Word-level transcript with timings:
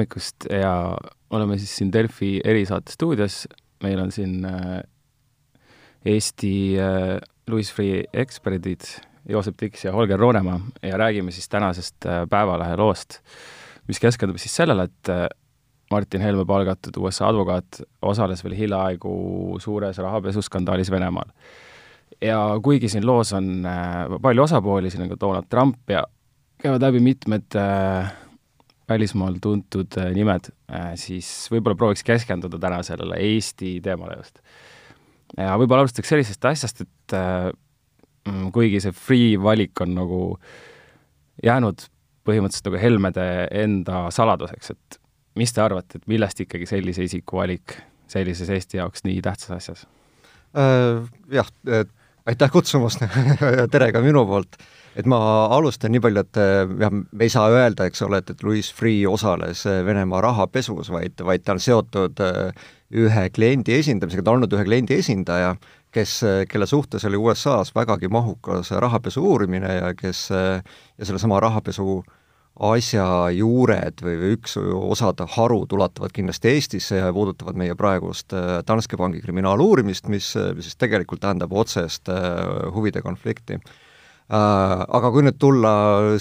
hommikust 0.00 0.48
ja 0.50 0.96
oleme 1.30 1.58
siis 1.58 1.76
siin 1.76 1.92
Delfi 1.92 2.40
erisaate 2.44 2.92
stuudios, 2.92 3.46
meil 3.82 4.00
on 4.00 4.12
siin 4.12 4.44
äh, 4.44 4.80
Eesti 6.04 6.78
äh, 6.80 7.18
Louis 7.48 7.72
Freeh 7.72 8.08
eksperdid 8.12 8.86
Joosep 9.28 9.56
Tiks 9.56 9.84
ja 9.84 9.92
Holger 9.92 10.18
Roonemaa 10.18 10.60
ja 10.82 10.96
räägime 10.96 11.30
siis 11.30 11.48
tänasest 11.48 12.06
äh, 12.06 12.24
Päevalehe 12.30 12.76
loost, 12.76 13.20
mis 13.88 14.00
keskendub 14.00 14.38
siis 14.38 14.56
sellele, 14.56 14.88
et 14.88 15.12
Martin 15.90 16.20
Helme 16.20 16.46
palgatud 16.46 16.96
USA 16.96 17.28
advokaat 17.28 17.82
osales 18.02 18.44
veel 18.44 18.56
hiljaaegu 18.56 19.58
suures 19.60 19.98
rahapesuskandaalis 19.98 20.90
Venemaal. 20.90 21.28
ja 22.22 22.38
kuigi 22.62 22.88
siin 22.88 23.06
loos 23.06 23.32
on 23.32 23.66
palju 24.22 24.42
osapooli, 24.42 24.90
siin 24.90 25.02
on 25.02 25.12
ka 25.12 25.20
Donald 25.20 25.50
Trump 25.50 25.90
ja 25.90 26.06
käivad 26.62 26.82
läbi 26.82 27.00
mitmed 27.00 27.56
äh, 27.56 28.12
välismaal 28.90 29.38
tuntud 29.42 29.98
äh, 29.98 30.10
nimed, 30.16 30.50
äh, 30.72 30.92
siis 30.98 31.28
võib-olla 31.52 31.78
prooviks 31.78 32.04
keskenduda 32.06 32.58
täna 32.62 32.80
sellele 32.86 33.18
Eesti 33.30 33.78
teemale 33.84 34.18
just. 34.18 34.40
ja 35.36 35.54
võib-olla 35.60 35.86
alustaks 35.86 36.10
sellisest 36.10 36.48
asjast, 36.50 36.82
et 36.86 37.16
äh, 37.16 37.50
mm, 38.28 38.50
kuigi 38.56 38.82
see 38.82 38.96
free 38.96 39.36
valik 39.42 39.84
on 39.84 39.94
nagu 39.98 40.22
jäänud 41.44 41.86
põhimõtteliselt 42.26 42.68
nagu 42.68 42.82
Helmede 42.82 43.28
enda 43.62 44.02
saladuseks, 44.14 44.74
et 44.74 45.00
mis 45.40 45.54
te 45.54 45.62
arvate, 45.64 46.00
et 46.00 46.10
millest 46.10 46.42
ikkagi 46.44 46.68
sellise 46.68 47.06
isiku 47.06 47.40
valik 47.40 47.78
sellises 48.10 48.50
Eesti 48.50 48.82
jaoks 48.82 49.06
nii 49.06 49.22
tähtsas 49.24 49.56
asjas 49.60 49.86
äh,? 50.58 51.06
Jah, 51.30 51.48
aitäh 52.26 52.52
kutsumast 52.52 53.06
tere 53.72 53.92
ka 53.94 54.02
minu 54.04 54.26
poolt 54.26 54.58
et 54.98 55.06
ma 55.08 55.18
alustan 55.54 55.92
nii 55.94 56.02
palju, 56.02 56.24
et 56.24 56.40
eh, 56.40 56.74
jah, 56.82 56.92
me 56.92 57.26
ei 57.26 57.32
saa 57.32 57.50
öelda, 57.52 57.86
eks 57.88 58.02
ole, 58.06 58.20
et, 58.22 58.32
et 58.34 58.44
Louis 58.46 58.70
Freeh 58.74 59.06
osales 59.10 59.64
eh, 59.70 59.80
Venemaa 59.86 60.22
rahapesus, 60.24 60.90
vaid, 60.92 61.20
vaid 61.26 61.46
ta 61.46 61.56
on 61.56 61.62
seotud 61.62 62.22
eh, 62.26 62.70
ühe 63.00 63.26
kliendi 63.34 63.76
esindamisega, 63.78 64.24
ta 64.26 64.32
on 64.32 64.40
olnud 64.40 64.56
ühe 64.56 64.66
kliendi 64.66 64.98
esindaja, 64.98 65.54
kes, 65.94 66.20
kelle 66.50 66.66
suhtes 66.70 67.04
oli 67.06 67.18
USA-s 67.18 67.74
vägagi 67.74 68.10
mahukas 68.10 68.70
rahapesu 68.82 69.22
uurimine 69.26 69.74
ja 69.74 69.92
kes, 69.98 70.28
ja 70.30 71.06
sellesama 71.06 71.40
rahapesu 71.42 72.00
asja 72.66 73.06
juured 73.34 74.02
või, 74.04 74.14
või 74.20 74.32
üks 74.36 74.54
osad 74.60 75.22
harud 75.34 75.72
ulatuvad 75.74 76.14
kindlasti 76.14 76.50
Eestisse 76.50 76.98
ja 77.00 77.10
puudutavad 77.14 77.58
meie 77.58 77.74
praegust 77.78 78.34
Danske 78.66 78.98
Banki 78.98 79.22
kriminaaluurimist, 79.22 80.10
mis, 80.10 80.32
mis 80.54 80.68
siis 80.68 80.78
tegelikult 80.78 81.22
tähendab 81.24 81.54
otsest 81.58 82.10
huvide 82.74 83.02
konflikti 83.06 83.58
aga 84.30 85.10
kui 85.10 85.24
nüüd 85.26 85.38
tulla 85.42 85.72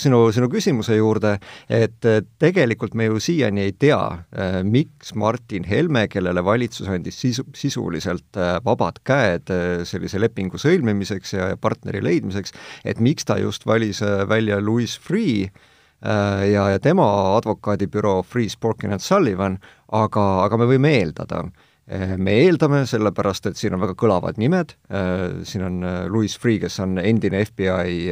sinu, 0.01 0.23
sinu 0.33 0.49
küsimuse 0.49 0.97
juurde, 0.97 1.35
et 1.69 2.07
tegelikult 2.41 2.95
me 2.97 3.09
ju 3.09 3.21
siiani 3.21 3.67
ei 3.67 3.75
tea, 3.77 3.99
äh, 4.33 4.59
miks 4.65 5.13
Martin 5.13 5.67
Helme, 5.69 6.07
kellele 6.09 6.43
valitsus 6.45 6.89
andis 6.89 7.19
sisu, 7.21 7.45
sisuliselt 7.55 8.39
äh, 8.39 8.57
vabad 8.65 9.01
käed 9.05 9.53
sellise 9.85 10.21
lepingu 10.21 10.57
sõlmimiseks 10.61 11.35
ja 11.37 11.51
partneri 11.61 12.01
leidmiseks, 12.03 12.55
et 12.85 13.01
miks 13.03 13.27
ta 13.29 13.37
just 13.39 13.67
valis 13.69 14.01
välja 14.29 14.59
Louis 14.61 14.95
Freeh, 14.99 15.51
ja, 15.99 16.69
ja 16.71 16.79
tema 16.79 17.05
advokaadibüroo 17.35 18.21
Freeh, 18.23 18.49
Sporkin 18.49 18.93
and 18.95 19.03
Sullivan, 19.03 19.57
aga, 19.91 20.25
aga 20.45 20.59
me 20.61 20.67
võime 20.69 20.93
eeldada, 20.95 21.43
me 22.21 22.35
eeldame, 22.43 22.83
sellepärast 22.85 23.49
et 23.49 23.57
siin 23.57 23.73
on 23.73 23.81
väga 23.81 23.95
kõlavad 23.97 24.37
nimed, 24.41 24.75
eh, 24.93 25.41
siin 25.47 25.65
on 25.65 25.79
eh, 25.83 26.01
Louis 26.11 26.35
Freeh, 26.37 26.59
kes 26.61 26.79
on 26.83 26.99
endine 27.01 27.41
FBI 27.47 28.11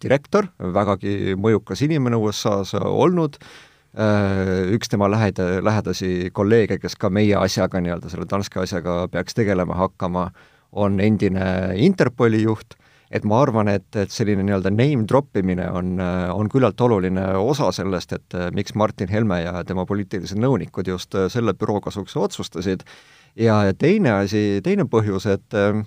direktor, 0.00 0.48
vägagi 0.58 1.36
mõjukas 1.36 1.84
inimene 1.84 2.16
USA-s 2.20 2.78
olnud, 2.80 3.40
üks 4.70 4.86
tema 4.86 5.08
läheda, 5.10 5.58
lähedasi 5.66 6.30
kolleege, 6.32 6.76
kes 6.78 6.94
ka 6.94 7.08
meie 7.10 7.34
asjaga, 7.34 7.80
nii-öelda 7.82 8.12
selle 8.12 8.28
Danske 8.30 8.60
asjaga 8.62 9.08
peaks 9.10 9.34
tegelema 9.34 9.74
hakkama, 9.74 10.28
on 10.70 11.00
endine 11.02 11.74
Interpoli 11.74 12.44
juht 12.44 12.78
et 13.10 13.24
ma 13.26 13.40
arvan, 13.42 13.68
et, 13.68 13.88
et 13.98 14.12
selline 14.14 14.44
nii-öelda 14.46 14.70
name 14.70 15.06
drop 15.08 15.36
imine 15.40 15.66
on, 15.74 15.96
on 16.00 16.50
küllalt 16.50 16.80
oluline 16.80 17.24
osa 17.40 17.72
sellest, 17.74 18.12
et 18.14 18.36
miks 18.54 18.76
Martin 18.78 19.10
Helme 19.10 19.40
ja 19.42 19.64
tema 19.66 19.86
poliitilised 19.86 20.38
nõunikud 20.38 20.86
just 20.92 21.16
selle 21.34 21.56
büroo 21.58 21.80
kasuks 21.82 22.14
otsustasid, 22.16 22.84
ja, 23.36 23.64
ja 23.66 23.74
teine 23.74 24.14
asi, 24.20 24.60
teine 24.64 24.86
põhjus, 24.90 25.26
et 25.30 25.58
äh, 25.58 25.80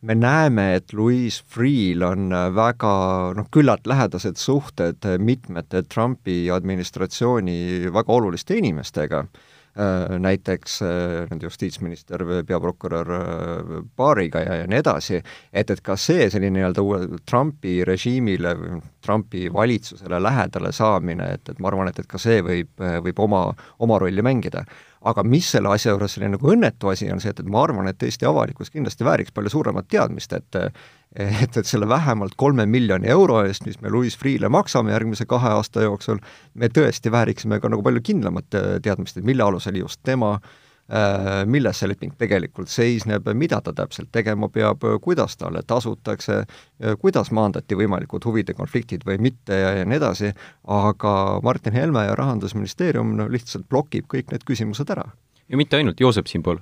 me 0.00 0.14
näeme, 0.14 0.70
et 0.78 0.92
Louis 0.92 1.40
Freeh'l 1.52 2.04
on 2.06 2.32
väga 2.54 2.94
noh, 3.36 3.50
küllalt 3.54 3.88
lähedased 3.90 4.38
suhted 4.40 5.04
mitmete 5.18 5.82
Trumpi 5.90 6.46
administratsiooni 6.54 7.92
väga 7.92 8.18
oluliste 8.20 8.58
inimestega. 8.60 9.24
Äh, 9.26 9.47
näiteks 10.18 10.82
äh, 10.82 11.28
nende 11.30 11.46
justiitsminister, 11.46 12.24
peaprokurör 12.46 13.12
äh, 13.14 13.84
Barriga 13.96 14.42
ja, 14.42 14.56
ja 14.62 14.66
nii 14.66 14.80
edasi, 14.82 15.20
et, 15.52 15.70
et 15.70 15.82
ka 15.86 15.96
see 15.96 16.26
selline 16.30 16.58
nii-öelda 16.58 16.82
uue 16.82 17.20
Trumpi 17.28 17.76
režiimile 17.86 18.56
Trumpi 19.04 19.46
valitsusele 19.52 20.18
lähedale 20.22 20.72
saamine, 20.74 21.30
et, 21.38 21.48
et 21.52 21.62
ma 21.62 21.70
arvan, 21.70 21.92
et, 21.92 21.98
et 22.02 22.10
ka 22.10 22.18
see 22.18 22.42
võib, 22.42 22.74
võib 23.04 23.22
oma, 23.22 23.44
oma 23.78 24.00
rolli 24.02 24.24
mängida 24.24 24.64
aga 25.04 25.22
mis 25.24 25.50
selle 25.50 25.70
asja 25.72 25.92
juures 25.94 26.14
selline 26.14 26.36
nagu 26.36 26.52
õnnetu 26.52 26.90
asi 26.92 27.10
on 27.12 27.20
see, 27.22 27.30
et, 27.30 27.40
et 27.40 27.50
ma 27.50 27.62
arvan, 27.62 27.88
et 27.90 28.02
Eesti 28.02 28.26
avalikkus 28.26 28.72
kindlasti 28.74 29.06
vääriks 29.06 29.34
palju 29.34 29.52
suuremat 29.54 29.88
teadmist, 29.88 30.32
et 30.32 30.62
et, 31.16 31.56
et 31.56 31.66
selle 31.66 31.88
vähemalt 31.88 32.34
kolme 32.36 32.66
miljoni 32.68 33.08
euro 33.08 33.40
eest, 33.40 33.64
mis 33.64 33.78
me 33.80 33.88
Louis 33.88 34.12
Freeh'le 34.18 34.50
maksame 34.52 34.92
järgmise 34.92 35.24
kahe 35.26 35.54
aasta 35.56 35.86
jooksul, 35.86 36.18
me 36.54 36.68
tõesti 36.68 37.10
vääriksime 37.10 37.60
ka 37.60 37.70
nagu 37.72 37.82
palju 37.82 38.02
kindlamat 38.04 38.58
teadmist, 38.84 39.16
et 39.16 39.24
mille 39.24 39.42
alusel 39.42 39.80
just 39.80 40.02
tema 40.04 40.34
äh, 40.36 40.50
milles 41.46 41.76
see 41.76 41.88
leping 41.90 42.14
tegelikult 42.16 42.70
seisneb, 42.72 43.26
mida 43.36 43.60
ta 43.60 43.74
täpselt 43.76 44.08
tegema 44.12 44.48
peab, 44.48 44.86
kuidas 45.04 45.36
talle 45.36 45.60
tasutakse, 45.68 46.38
kuidas 47.02 47.28
maandati 47.36 47.76
võimalikud 47.76 48.24
huvide 48.24 48.56
konfliktid 48.56 49.04
või 49.04 49.18
mitte 49.28 49.58
ja, 49.60 49.74
ja 49.80 49.84
nii 49.84 50.00
edasi, 50.00 50.32
aga 50.64 51.14
Martin 51.44 51.76
Helme 51.76 52.06
ja 52.08 52.16
Rahandusministeerium 52.16 53.12
no 53.18 53.28
lihtsalt 53.28 53.68
blokib 53.68 54.08
kõik 54.08 54.32
need 54.32 54.48
küsimused 54.48 54.88
ära 54.96 55.04
ja 55.48 55.56
mitte 55.56 55.78
ainult 55.78 56.00
Joosep 56.00 56.28
siinpool, 56.28 56.60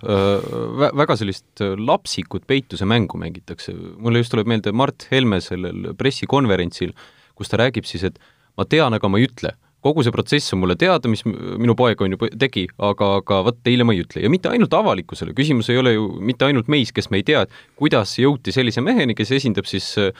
väga 0.96 1.16
sellist 1.18 1.62
lapsikut 1.62 2.46
peituse 2.46 2.86
mängu 2.86 3.18
mängitakse. 3.18 3.74
mulle 3.98 4.22
just 4.22 4.30
tuleb 4.34 4.46
meelde 4.46 4.72
Mart 4.72 5.08
Helme 5.10 5.40
sellel 5.40 5.92
pressikonverentsil, 5.98 6.94
kus 7.34 7.50
ta 7.50 7.60
räägib 7.60 7.84
siis, 7.84 8.04
et 8.04 8.18
ma 8.56 8.64
tean, 8.64 8.94
aga 8.94 9.08
ma 9.08 9.18
ei 9.18 9.26
ütle. 9.28 9.54
Kogu 9.86 10.04
see 10.04 10.14
protsess 10.14 10.54
on 10.56 10.62
mulle 10.62 10.76
teada, 10.80 11.10
mis 11.10 11.24
minu 11.26 11.76
poeg 11.78 12.02
on 12.04 12.16
ju 12.16 12.30
tegi, 12.38 12.66
aga, 12.76 13.12
aga 13.22 13.40
vot 13.48 13.58
teile 13.66 13.86
ma 13.86 13.94
ei 13.96 14.02
ütle. 14.04 14.24
ja 14.24 14.32
mitte 14.32 14.50
ainult 14.52 14.74
avalikkusele, 14.76 15.34
küsimus 15.36 15.70
ei 15.72 15.80
ole 15.80 15.96
ju 15.96 16.08
mitte 16.20 16.48
ainult 16.48 16.70
meis, 16.72 16.92
kes 16.94 17.10
me 17.10 17.22
ei 17.22 17.26
tea, 17.26 17.46
et 17.46 17.58
kuidas 17.78 18.16
jõuti 18.20 18.54
sellise 18.54 18.84
meheni, 18.84 19.16
kes 19.18 19.34
esindab 19.38 19.68
siis 19.70 19.92
äh, 20.02 20.12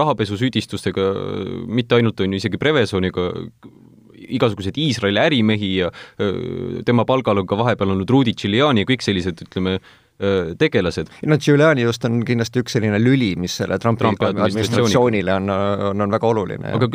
rahapesusüüdistustega 0.00 1.08
mitte 1.68 1.98
ainult, 1.98 2.20
on 2.24 2.34
ju, 2.34 2.42
isegi 2.42 2.60
Prevezoniga 2.60 3.30
igasuguseid 4.24 4.78
Iisraeli 4.80 5.20
ärimehi 5.20 5.70
ja 5.76 5.90
tema 6.86 7.04
palgal 7.04 7.42
on 7.42 7.48
ka 7.48 7.58
vahepeal 7.60 7.92
olnud 7.92 8.10
Rudy 8.10 8.32
Giuliani 8.32 8.84
ja 8.84 8.88
kõik 8.88 9.04
sellised, 9.04 9.42
ütleme, 9.44 9.78
tegelased. 10.58 11.10
no 11.26 11.38
Giuliani 11.42 11.82
just 11.82 12.04
on 12.06 12.20
kindlasti 12.26 12.62
üks 12.62 12.76
selline 12.76 13.00
lüli, 13.02 13.32
mis 13.40 13.56
selle 13.58 13.78
Trumpi, 13.82 14.04
Trumpi 14.04 14.28
administratsioonile 14.30 15.34
on, 15.40 15.50
on, 15.50 16.04
on 16.06 16.14
väga 16.14 16.28
oluline. 16.30 16.74
aga 16.76 16.88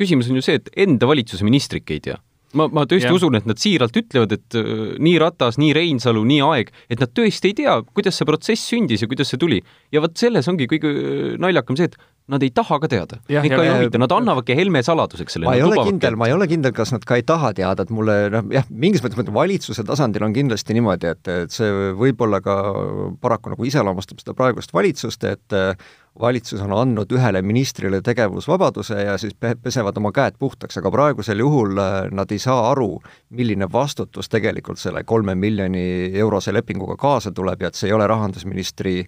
küsimus 0.00 0.30
on 0.30 0.40
ju 0.40 0.46
see, 0.46 0.58
et 0.58 0.72
enda 0.86 1.06
valitsuse 1.06 1.46
ministrit 1.46 1.94
ei 1.94 2.02
tea 2.02 2.18
ma, 2.58 2.66
ma 2.72 2.84
tõesti 2.88 3.10
ja. 3.10 3.14
usun, 3.14 3.36
et 3.38 3.46
nad 3.48 3.60
siiralt 3.60 3.96
ütlevad, 3.98 4.34
et 4.36 4.58
nii 5.02 5.14
Ratas, 5.22 5.58
nii 5.60 5.72
Reinsalu, 5.76 6.24
nii 6.28 6.40
Aeg, 6.46 6.72
et 6.92 7.02
nad 7.02 7.12
tõesti 7.14 7.50
ei 7.50 7.58
tea, 7.62 7.76
kuidas 7.94 8.18
see 8.18 8.28
protsess 8.28 8.70
sündis 8.72 9.04
ja 9.04 9.10
kuidas 9.10 9.30
see 9.32 9.40
tuli. 9.40 9.60
ja 9.94 10.02
vot 10.04 10.16
selles 10.18 10.48
ongi 10.50 10.68
kõige 10.70 10.92
naljakam 11.42 11.78
see, 11.78 11.90
et 11.90 11.98
nad 12.32 12.42
ei 12.42 12.50
taha 12.54 12.78
ka 12.80 12.88
teada. 12.88 13.18
Neid 13.28 13.52
ka 13.52 13.64
ei 13.64 13.72
huvita, 13.74 14.00
nad 14.00 14.12
annavadki 14.16 14.56
Helme 14.56 14.80
saladuseks 14.84 15.36
selle. 15.36 15.48
ma 15.48 15.56
ei 15.58 15.64
ole 15.64 15.82
kindel, 15.84 16.16
ma 16.16 16.28
ei 16.30 16.36
ole 16.36 16.48
kindel, 16.48 16.72
kas 16.76 16.94
nad 16.94 17.04
ka 17.04 17.18
ei 17.20 17.26
taha 17.26 17.52
teada, 17.56 17.84
et 17.84 17.92
mulle 17.92 18.16
noh, 18.32 18.46
jah, 18.54 18.64
mingis 18.70 19.04
mõttes 19.04 19.34
valitsuse 19.34 19.84
tasandil 19.84 20.24
on 20.24 20.36
kindlasti 20.36 20.76
niimoodi, 20.78 21.10
et, 21.12 21.32
et 21.44 21.52
see 21.52 21.68
võib-olla 21.98 22.40
ka 22.44 22.56
paraku 23.20 23.52
nagu 23.52 23.68
iseloomustab 23.68 24.24
seda 24.24 24.36
praegust 24.38 24.72
valitsust, 24.76 25.28
et 25.28 25.58
valitsus 26.20 26.62
on 26.62 26.72
andnud 26.72 27.10
ühele 27.12 27.42
ministrile 27.42 28.00
tegevusvabaduse 28.04 29.02
ja 29.02 29.18
siis 29.18 29.34
pesevad 29.62 29.96
oma 29.98 30.12
käed 30.14 30.38
puhtaks, 30.38 30.78
aga 30.78 30.92
praegusel 30.94 31.42
juhul 31.42 31.78
äh, 31.78 31.94
nad 32.14 32.30
ei 32.30 32.38
saa 32.38 32.70
aru, 32.70 33.00
milline 33.34 33.68
vastutus 33.72 34.30
tegelikult 34.30 34.78
selle 34.78 35.04
kolme 35.04 35.34
miljoni 35.34 36.12
eurose 36.14 36.54
lepinguga 36.54 36.96
kaasa 36.96 37.34
tuleb 37.34 37.62
ja 37.62 37.72
et 37.72 37.78
see 37.78 37.90
ei 37.90 37.96
ole 37.96 38.06
rahandusministri 38.06 39.00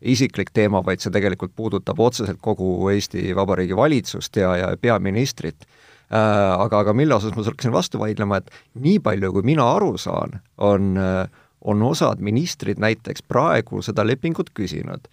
isiklik 0.00 0.50
teema, 0.56 0.82
vaid 0.86 1.02
see 1.02 1.12
tegelikult 1.12 1.52
puudutab 1.56 2.00
otseselt 2.00 2.40
kogu 2.42 2.88
Eesti 2.92 3.34
Vabariigi 3.36 3.76
valitsust 3.76 4.36
ja, 4.40 4.54
ja 4.56 4.72
peaministrit. 4.80 5.66
Äh, 6.10 6.18
aga, 6.56 6.80
aga 6.82 6.94
mille 6.96 7.14
osas 7.14 7.36
ma 7.36 7.44
hakkasin 7.46 7.74
vastu 7.74 8.00
vaidlema, 8.00 8.40
et 8.40 8.50
nii 8.82 8.98
palju, 9.04 9.32
kui 9.36 9.46
mina 9.46 9.68
aru 9.76 9.94
saan, 10.00 10.40
on, 10.58 10.96
äh, 10.98 11.44
on 11.60 11.82
osad 11.86 12.22
ministrid 12.24 12.80
näiteks 12.82 13.22
praegu 13.28 13.82
seda 13.84 14.06
lepingut 14.06 14.50
küsinud 14.56 15.06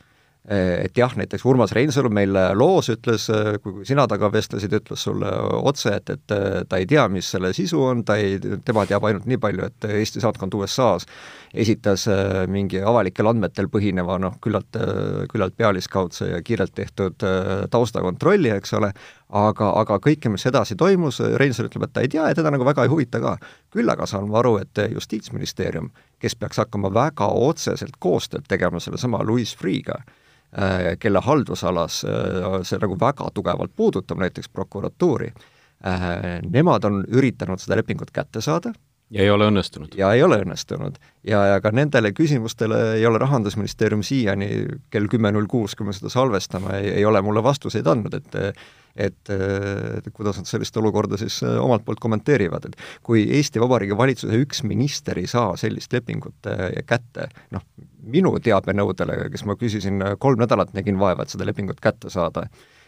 et 0.48 0.96
jah, 0.96 1.12
näiteks 1.20 1.44
Urmas 1.46 1.74
Reinsalu 1.76 2.08
meil 2.14 2.38
loos 2.56 2.88
ütles, 2.94 3.26
kui 3.64 3.84
sina 3.88 4.06
temaga 4.08 4.30
vestlesid, 4.32 4.72
ütles 4.80 5.02
sulle 5.04 5.28
otse, 5.60 5.98
et, 6.00 6.14
et 6.14 6.36
ta 6.70 6.80
ei 6.80 6.88
tea, 6.88 7.04
mis 7.12 7.28
selle 7.34 7.52
sisu 7.56 7.82
on, 7.84 8.06
ta 8.08 8.16
ei, 8.16 8.38
tema 8.66 8.86
teab 8.88 9.04
ainult 9.10 9.28
nii 9.28 9.42
palju, 9.44 9.68
et 9.68 9.90
Eesti 9.98 10.24
saatkond 10.24 10.56
USA-s 10.56 11.08
esitas 11.58 12.06
mingi 12.52 12.80
avalikel 12.80 13.28
andmetel 13.28 13.68
põhineva 13.72 14.18
noh, 14.24 14.38
küllalt, 14.44 14.80
küllalt 15.32 15.56
pealiskaudse 15.60 16.32
ja 16.32 16.42
kiirelt 16.46 16.76
tehtud 16.76 17.24
taustakontrolli, 17.72 18.52
eks 18.56 18.76
ole, 18.80 18.92
aga, 19.36 19.72
aga 19.82 19.98
kõike, 20.04 20.32
mis 20.32 20.46
edasi 20.48 20.78
toimus, 20.80 21.20
Reinsalu 21.40 21.72
ütleb, 21.72 21.88
et 21.88 21.96
ta 21.96 22.04
ei 22.06 22.12
tea 22.12 22.28
ja 22.30 22.38
teda 22.38 22.52
nagu 22.54 22.68
väga 22.68 22.86
ei 22.86 22.92
huvita 22.92 23.20
ka. 23.24 23.38
küll 23.74 23.90
aga 23.90 24.08
saan 24.08 24.30
ma 24.32 24.40
aru, 24.40 24.58
et 24.64 24.80
Justiitsministeerium, 24.94 25.90
kes 26.20 26.36
peaks 26.36 26.58
hakkama 26.64 26.94
väga 26.94 27.28
otseselt 27.28 28.00
koostööd 28.00 28.48
tegema 28.48 28.80
sellesama 28.80 29.24
Louis 29.24 29.56
Freeh'ga, 29.56 30.00
kelle 31.00 31.22
haldusalas 31.22 32.04
äh, 32.08 32.62
see 32.64 32.80
nagu 32.82 32.96
väga 33.00 33.30
tugevalt 33.36 33.76
puudutab, 33.76 34.20
näiteks 34.24 34.50
prokuratuuri, 34.50 35.32
äh, 35.86 36.06
nemad 36.48 36.88
on 36.88 37.02
üritanud 37.08 37.60
seda 37.62 37.78
lepingut 37.82 38.14
kätte 38.16 38.42
saada, 38.42 38.74
ja 39.12 39.24
ei 39.24 39.30
ole 39.32 39.48
õnnestunud? 39.52 39.96
ja 39.98 40.12
ei 40.16 40.24
ole 40.24 40.42
õnnestunud. 40.44 40.98
ja, 41.28 41.44
ja 41.54 41.62
ka 41.64 41.72
nendele 41.76 42.12
küsimustele 42.16 42.82
ei 42.98 43.06
ole 43.06 43.22
Rahandusministeerium 43.24 44.04
siiani 44.04 44.50
kell 44.94 45.08
kümme 45.12 45.32
null 45.32 45.48
kuus, 45.52 45.76
kui 45.76 45.88
me 45.88 45.96
seda 45.96 46.12
salvestame, 46.12 46.82
ei 46.92 47.06
ole 47.06 47.22
mulle 47.22 47.44
vastuseid 47.44 47.88
andnud, 47.88 48.20
et 48.20 48.60
et, 48.98 49.30
et 49.30 50.08
kuidas 50.14 50.40
nad 50.40 50.48
sellist 50.50 50.78
olukorda 50.82 51.20
siis 51.22 51.36
äh, 51.46 51.60
omalt 51.62 51.84
poolt 51.86 52.00
kommenteerivad, 52.02 52.66
et 52.66 53.04
kui 53.06 53.28
Eesti 53.38 53.62
Vabariigi 53.62 53.98
valitsuse 53.98 54.40
üks 54.42 54.64
minister 54.66 55.20
ei 55.22 55.28
saa 55.30 55.52
sellist 55.60 55.94
lepingut 55.94 56.50
äh, 56.50 56.80
kätte, 56.90 57.28
noh, 57.54 57.62
minu 58.02 58.34
teabenõudele, 58.42 59.28
kes 59.34 59.46
ma 59.46 59.54
küsisin 59.60 60.02
äh, 60.02 60.16
kolm 60.18 60.42
nädalat, 60.42 60.74
nägin 60.74 60.98
vaeva, 60.98 61.24
et 61.24 61.36
seda 61.36 61.46
lepingut 61.46 61.82
kätte 61.84 62.10
saada, 62.10 62.48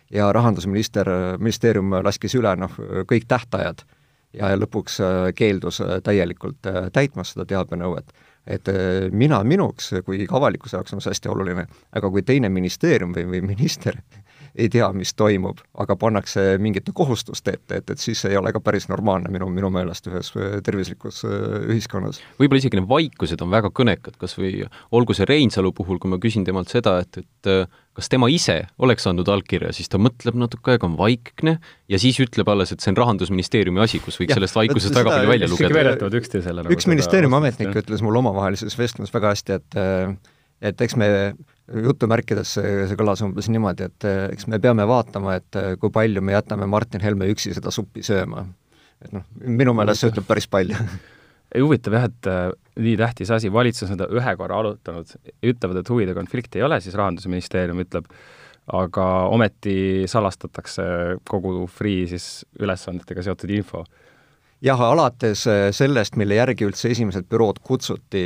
ja 0.09 0.31
rahandusminister, 0.33 1.09
ministeerium 1.37 1.99
laskis 2.01 2.33
üle 2.39 2.55
noh, 2.57 2.73
kõik 3.05 3.29
tähtajad 3.29 3.85
ja 4.33 4.53
lõpuks 4.57 4.99
keeldus 5.35 5.81
täielikult 6.03 6.67
täitmast 6.93 7.35
seda 7.35 7.45
teabenõuet. 7.49 8.11
Et 8.49 8.69
mina 9.11 9.43
minuks, 9.43 9.91
kuigi 10.05 10.27
avalikkuse 10.31 10.77
jaoks 10.77 10.95
on 10.95 11.01
see 11.03 11.11
hästi 11.11 11.29
oluline, 11.29 11.65
aga 11.95 12.09
kui 12.09 12.23
teine 12.25 12.49
ministeerium 12.49 13.13
või, 13.13 13.27
või 13.29 13.41
minister 13.51 13.97
ei 14.59 14.69
tea, 14.71 14.87
mis 14.95 15.13
toimub, 15.17 15.61
aga 15.79 15.95
pannakse 15.99 16.43
mingite 16.61 16.93
kohustuste 16.95 17.55
ette, 17.57 17.79
et, 17.81 17.93
et 17.93 18.01
siis 18.01 18.21
ei 18.29 18.37
ole 18.39 18.51
ka 18.55 18.61
päris 18.63 18.89
normaalne 18.91 19.31
minu, 19.33 19.47
minu 19.53 19.71
meelest 19.73 20.09
ühes 20.11 20.31
äh, 20.35 20.57
tervislikus 20.65 21.23
äh, 21.27 21.35
ühiskonnas. 21.71 22.21
võib-olla 22.39 22.61
isegi 22.61 22.79
need 22.79 22.89
vaikused 22.89 23.43
on 23.45 23.51
väga 23.53 23.71
kõnekad, 23.75 24.17
kas 24.21 24.35
või 24.39 24.65
olgu 24.95 25.15
see 25.17 25.27
Reinsalu 25.29 25.71
puhul, 25.75 26.01
kui 26.01 26.11
ma 26.11 26.19
küsin 26.21 26.47
temalt 26.47 26.71
seda, 26.73 26.97
et, 27.05 27.21
et 27.23 27.51
äh, 27.51 27.67
kas 27.97 28.11
tema 28.11 28.29
ise 28.31 28.61
oleks 28.79 29.07
andnud 29.09 29.29
allkirja, 29.31 29.71
siis 29.75 29.91
ta 29.91 29.99
mõtleb 30.01 30.37
natuke 30.39 30.75
aega, 30.75 30.87
on 30.87 30.97
vaikne 30.99 31.57
ja 31.91 31.99
siis 32.01 32.19
ütleb 32.23 32.49
alles, 32.51 32.73
et 32.73 32.83
see 32.83 32.93
on 32.93 32.99
Rahandusministeeriumi 32.99 33.83
asi, 33.83 34.01
kus 34.03 34.19
võiks 34.21 34.33
ja, 34.33 34.39
sellest 34.39 34.59
vaikusest 34.59 34.95
väga 34.95 35.15
palju 35.15 35.33
välja 35.35 35.51
lugeda. 35.51 35.85
nagu 36.63 36.75
üks 36.75 36.89
ministeeriumi 36.89 37.39
ametnik 37.39 37.79
ütles 37.83 38.03
mulle 38.05 38.23
omavahelises 38.23 38.77
vestluses 38.79 39.15
väga 39.15 39.33
hästi, 39.35 39.59
et 39.59 39.81
et 40.61 40.81
eks 40.81 40.95
me 40.99 41.09
jutumärkides 41.83 42.55
see, 42.57 42.71
see 42.89 42.97
kõlas 42.99 43.21
umbes 43.25 43.49
niimoodi, 43.51 43.89
et 43.89 44.07
eh, 44.09 44.23
eks 44.33 44.49
me 44.51 44.59
peame 44.61 44.87
vaatama, 44.89 45.37
et 45.39 45.59
eh, 45.59 45.75
kui 45.81 45.93
palju 45.93 46.23
me 46.25 46.35
jätame 46.35 46.67
Martin 46.69 47.03
Helme 47.05 47.29
üksi 47.31 47.53
seda 47.55 47.71
suppi 47.73 48.03
sööma. 48.05 48.47
et 49.05 49.13
noh, 49.15 49.23
minu 49.45 49.73
meelest 49.77 50.03
see 50.03 50.11
ütleb 50.11 50.27
päris 50.27 50.49
palju 50.51 50.75
ei 51.55 51.63
huvitav 51.63 51.95
jah, 51.97 52.09
et 52.09 52.29
äh, 52.29 52.41
nii 52.79 52.97
tähtis 52.99 53.31
asi, 53.33 53.51
valitsus 53.53 53.87
on 53.87 53.95
seda 53.95 54.09
ühe 54.13 54.35
korra 54.37 54.59
arutanud, 54.61 55.13
ütlevad, 55.45 55.81
et 55.81 55.93
huvide 55.93 56.15
konflikti 56.17 56.61
ei 56.61 56.67
ole, 56.67 56.81
siis 56.83 56.97
Rahandusministeerium 56.99 57.81
ütleb, 57.85 58.09
aga 58.79 59.05
ometi 59.33 60.05
salastatakse 60.09 60.83
kogu 61.29 61.63
Freeh 61.73 62.05
siis 62.11 62.45
ülesannetega 62.61 63.25
seotud 63.25 63.53
info 63.55 63.83
jah, 64.61 64.81
alates 64.81 65.45
äh, 65.47 65.69
sellest, 65.75 66.17
mille 66.19 66.35
järgi 66.35 66.67
üldse 66.67 66.89
esimesed 66.91 67.27
bürood 67.31 67.61
kutsuti 67.63 68.21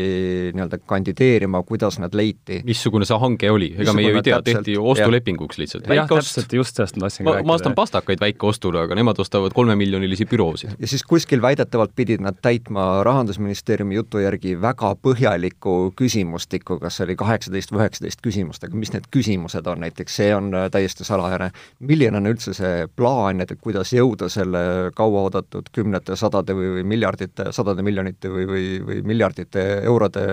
nii-öelda 0.56 0.80
kandideerima, 0.90 1.62
kuidas 1.68 2.00
nad 2.02 2.16
leiti. 2.18 2.62
missugune 2.66 3.06
see 3.06 3.18
hange 3.22 3.52
oli, 3.54 3.70
ega 3.78 3.94
me 3.94 4.06
ju 4.06 4.18
ei 4.18 4.26
tea, 4.26 4.40
tehti 4.46 4.78
ostulepinguks 4.78 5.62
lihtsalt. 5.62 5.90
jah, 5.94 6.10
täpselt, 6.10 6.54
just 6.58 6.80
sellest 6.80 6.98
ma 6.98 7.06
tahtsingi 7.06 7.30
rääkida. 7.30 7.48
ma 7.48 7.58
ostan 7.60 7.76
pastakaid 7.78 8.24
väikeostule, 8.24 8.82
aga 8.88 8.98
nemad 8.98 9.22
ostavad 9.22 9.54
kolmemiljonilisi 9.54 10.26
büroosid. 10.32 10.74
ja 10.80 10.90
siis 10.90 11.06
kuskil 11.06 11.42
väidetavalt 11.42 11.94
pidid 11.96 12.24
nad 12.26 12.40
täitma 12.42 13.04
Rahandusministeeriumi 13.06 13.96
jutu 13.96 14.24
järgi 14.24 14.56
väga 14.62 14.96
põhjaliku 15.06 15.94
küsimustiku, 16.00 16.80
kas 16.82 16.98
see 16.98 17.08
oli 17.10 17.18
kaheksateist 17.20 17.74
või 17.74 17.84
üheksateist 17.84 18.26
küsimust, 18.26 18.66
aga 18.66 18.78
mis 18.80 18.94
need 18.96 19.06
küsimused 19.14 19.70
on 19.70 19.86
näiteks, 19.86 20.18
see 20.22 20.34
on 20.34 20.50
äh, 20.58 20.68
täiesti 20.74 21.06
salajane. 21.06 21.52
milline 21.80 22.18
on 22.18 22.34
üldse 22.34 22.58
see 22.58 22.88
plaan, 22.96 23.46
et 23.46 23.54
kuidas 23.62 23.94
jõuda 23.94 24.30
selle 24.34 24.92
kauaoodatud 24.98 25.70
kümnete 25.76 26.18
sadade 26.24 26.56
või, 26.58 26.72
või 26.78 26.88
miljardite, 26.96 27.52
sadade 27.56 27.86
miljonite 27.86 28.32
või, 28.32 28.48
või, 28.50 28.66
või 28.88 29.04
miljardite 29.14 29.68
eurode 29.84 30.26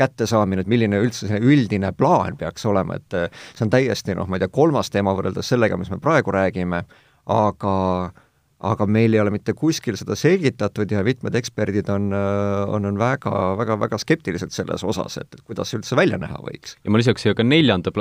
kättesaamine, 0.00 0.64
et 0.64 0.70
milline 0.70 1.00
üldse 1.02 1.28
see 1.28 1.40
üldine 1.44 1.92
plaan 1.92 2.38
peaks 2.40 2.64
olema, 2.68 2.96
et 2.96 3.16
see 3.52 3.66
on 3.66 3.72
täiesti 3.72 4.16
noh, 4.16 4.28
ma 4.28 4.38
ei 4.38 4.44
tea, 4.44 4.52
kolmas 4.52 4.88
teema 4.92 5.12
võrreldes 5.16 5.52
sellega, 5.52 5.76
mis 5.80 5.90
me 5.92 6.00
praegu 6.00 6.32
räägime, 6.32 6.84
aga 7.30 7.74
aga 8.60 8.84
meil 8.86 9.14
ei 9.14 9.20
ole 9.22 9.32
mitte 9.32 9.54
kuskil 9.56 9.96
seda 9.96 10.16
selgitatud 10.18 10.90
ja 10.92 11.00
mitmed 11.04 11.36
eksperdid 11.38 11.88
on, 11.92 12.10
on, 12.12 12.88
on 12.90 12.98
väga, 13.00 13.32
väga, 13.56 13.76
väga 13.80 13.98
skeptilised 14.02 14.52
selles 14.52 14.84
osas, 14.84 15.16
et, 15.22 15.38
et 15.38 15.44
kuidas 15.46 15.70
see 15.70 15.80
üldse 15.80 15.96
välja 15.96 16.18
näha 16.20 16.36
võiks. 16.44 16.76
ja 16.84 16.92
ma 16.92 17.00
lisaks 17.00 17.24
siia 17.24 17.36
ka 17.36 17.46
neljanda 17.46 17.92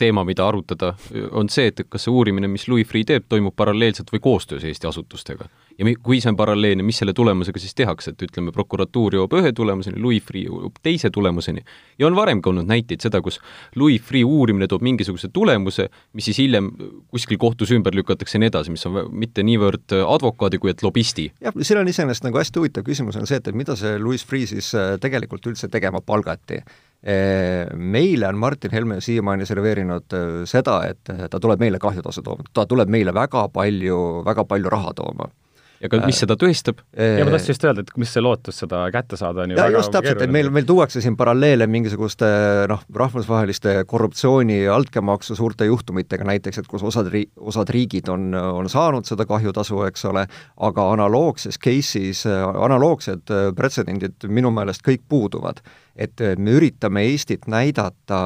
teema, 0.00 0.24
mida 0.28 0.46
arutada, 0.48 0.94
on 1.36 1.50
see, 1.52 1.68
et 1.72 1.84
kas 1.92 2.06
see 2.06 2.14
uurimine, 2.14 2.48
mis 2.48 2.64
Louis 2.70 2.88
Freeh 2.88 3.04
teeb, 3.08 3.26
toimub 3.28 3.56
paralleelselt 3.56 4.12
või 4.14 4.22
koostöös 4.24 4.64
Eesti 4.64 4.88
asutustega. 4.88 5.50
ja 5.76 5.92
kui 6.02 6.22
see 6.24 6.32
on 6.32 6.40
paralleelne, 6.40 6.86
mis 6.86 7.02
selle 7.02 7.12
tulemusega 7.16 7.60
siis 7.60 7.76
tehakse, 7.76 8.14
et 8.16 8.26
ütleme, 8.28 8.54
prokuratuur 8.56 9.18
jõuab 9.18 9.36
ühe 9.42 9.52
tulemuseni, 9.52 10.00
Louis 10.00 10.24
Freeh 10.24 10.48
jõuab 10.48 10.80
teise 10.82 11.12
tulemuseni 11.12 11.64
ja 11.98 12.08
on 12.08 12.16
varemgi 12.16 12.48
olnud 12.48 12.68
näiteid 12.72 13.04
seda, 13.04 13.20
kus 13.20 13.42
Louis 13.76 14.00
Freeh 14.00 14.24
uurimine 14.24 14.70
toob 14.72 14.84
mingisuguse 14.86 15.28
tulemuse, 15.28 15.90
mis 16.16 16.30
siis 16.30 16.40
hiljem 16.46 16.72
kuskil 17.12 17.36
kohtus 17.36 17.76
ümber 17.76 17.92
lükatakse 17.92 18.38
ja 18.38 18.44
nii 18.46 18.52
edasi, 18.54 18.72
mis 18.72 18.88
on 18.88 19.02
mitte 19.12 19.44
niivõrd 19.44 19.65
niivõrd 19.66 19.94
äh, 19.96 20.04
advokaadi 20.06 20.58
kui 20.58 20.70
et 20.70 20.82
lobisti. 20.82 21.30
jah, 21.40 21.54
siin 21.60 21.80
on 21.80 21.88
iseenesest 21.88 22.26
nagu 22.26 22.38
hästi 22.38 22.60
huvitav 22.60 22.84
küsimus 22.86 23.16
on 23.18 23.26
see, 23.26 23.38
et, 23.40 23.48
et 23.48 23.56
mida 23.56 23.76
see 23.76 23.98
Louis 23.98 24.24
Freeh 24.24 24.46
siis 24.48 24.72
äh, 24.74 24.96
tegelikult 25.00 25.46
üldse 25.46 25.68
tegema 25.68 26.00
palgati. 26.00 26.60
Äh, 27.06 27.66
meile 27.74 28.28
on 28.28 28.38
Martin 28.38 28.72
Helme 28.72 29.00
siiamaani 29.00 29.46
serveerinud 29.46 30.16
seda, 30.48 30.80
et 30.88 31.30
ta 31.30 31.40
tuleb 31.40 31.60
meile 31.60 31.78
kahjutasu 31.78 32.22
tooma, 32.22 32.46
ta 32.52 32.66
tuleb 32.66 32.90
meile 32.90 33.14
väga 33.14 33.48
palju, 33.52 34.22
väga 34.26 34.44
palju 34.44 34.72
raha 34.72 34.94
tooma 34.96 35.30
ja 35.80 35.90
ka 35.90 36.00
mis 36.06 36.18
seda 36.22 36.36
tõestab? 36.40 36.80
ja 36.96 37.24
ma 37.26 37.32
tahtsin 37.34 37.52
just 37.52 37.66
öelda, 37.66 37.84
et 37.84 38.00
mis 38.00 38.12
see 38.14 38.22
lootus 38.24 38.60
seda 38.62 38.82
kätte 38.94 39.18
saada 39.20 39.44
on 39.44 39.52
ju 39.52 39.58
ja 39.58 39.66
just 39.74 39.92
täpselt, 39.94 40.22
et 40.24 40.32
meil, 40.32 40.48
meil 40.54 40.66
tuuakse 40.68 41.02
siin 41.04 41.16
paralleele 41.18 41.68
mingisuguste 41.70 42.28
noh, 42.70 42.82
rahvusvaheliste 43.02 43.76
korruptsiooni 43.88 44.62
altkäemaksu 44.72 45.36
suurte 45.38 45.68
juhtumitega 45.68 46.26
näiteks, 46.28 46.62
et 46.62 46.70
kus 46.70 46.84
osad 46.86 47.10
ri-, 47.12 47.28
osad 47.36 47.70
riigid 47.74 48.08
on, 48.12 48.32
on 48.34 48.70
saanud 48.72 49.08
seda 49.08 49.26
kahjutasu, 49.28 49.82
eks 49.90 50.06
ole, 50.10 50.26
aga 50.68 50.88
analoogses 50.96 51.60
case'is, 51.62 52.24
analoogsed 52.26 53.34
pretsedendid 53.56 54.28
minu 54.28 54.52
meelest 54.54 54.84
kõik 54.86 55.04
puuduvad. 55.08 55.60
et 55.96 56.20
me 56.38 56.52
üritame 56.58 57.06
Eestit 57.08 57.46
näidata, 57.48 58.18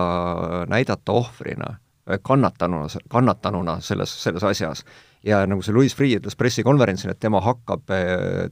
näidata 0.69 1.13
ohvrina, 1.13 1.77
kannatanuna, 2.23 2.89
kannatanuna 3.09 3.77
selles, 3.81 4.15
selles 4.23 4.45
asjas 4.45 4.83
ja 5.27 5.43
nagu 5.47 5.63
see 5.63 5.75
Louis 5.75 5.97
Freeh 5.97 6.21
ütles 6.21 6.39
pressikonverentsil, 6.39 7.13
et 7.13 7.21
tema 7.21 7.43
hakkab, 7.45 7.91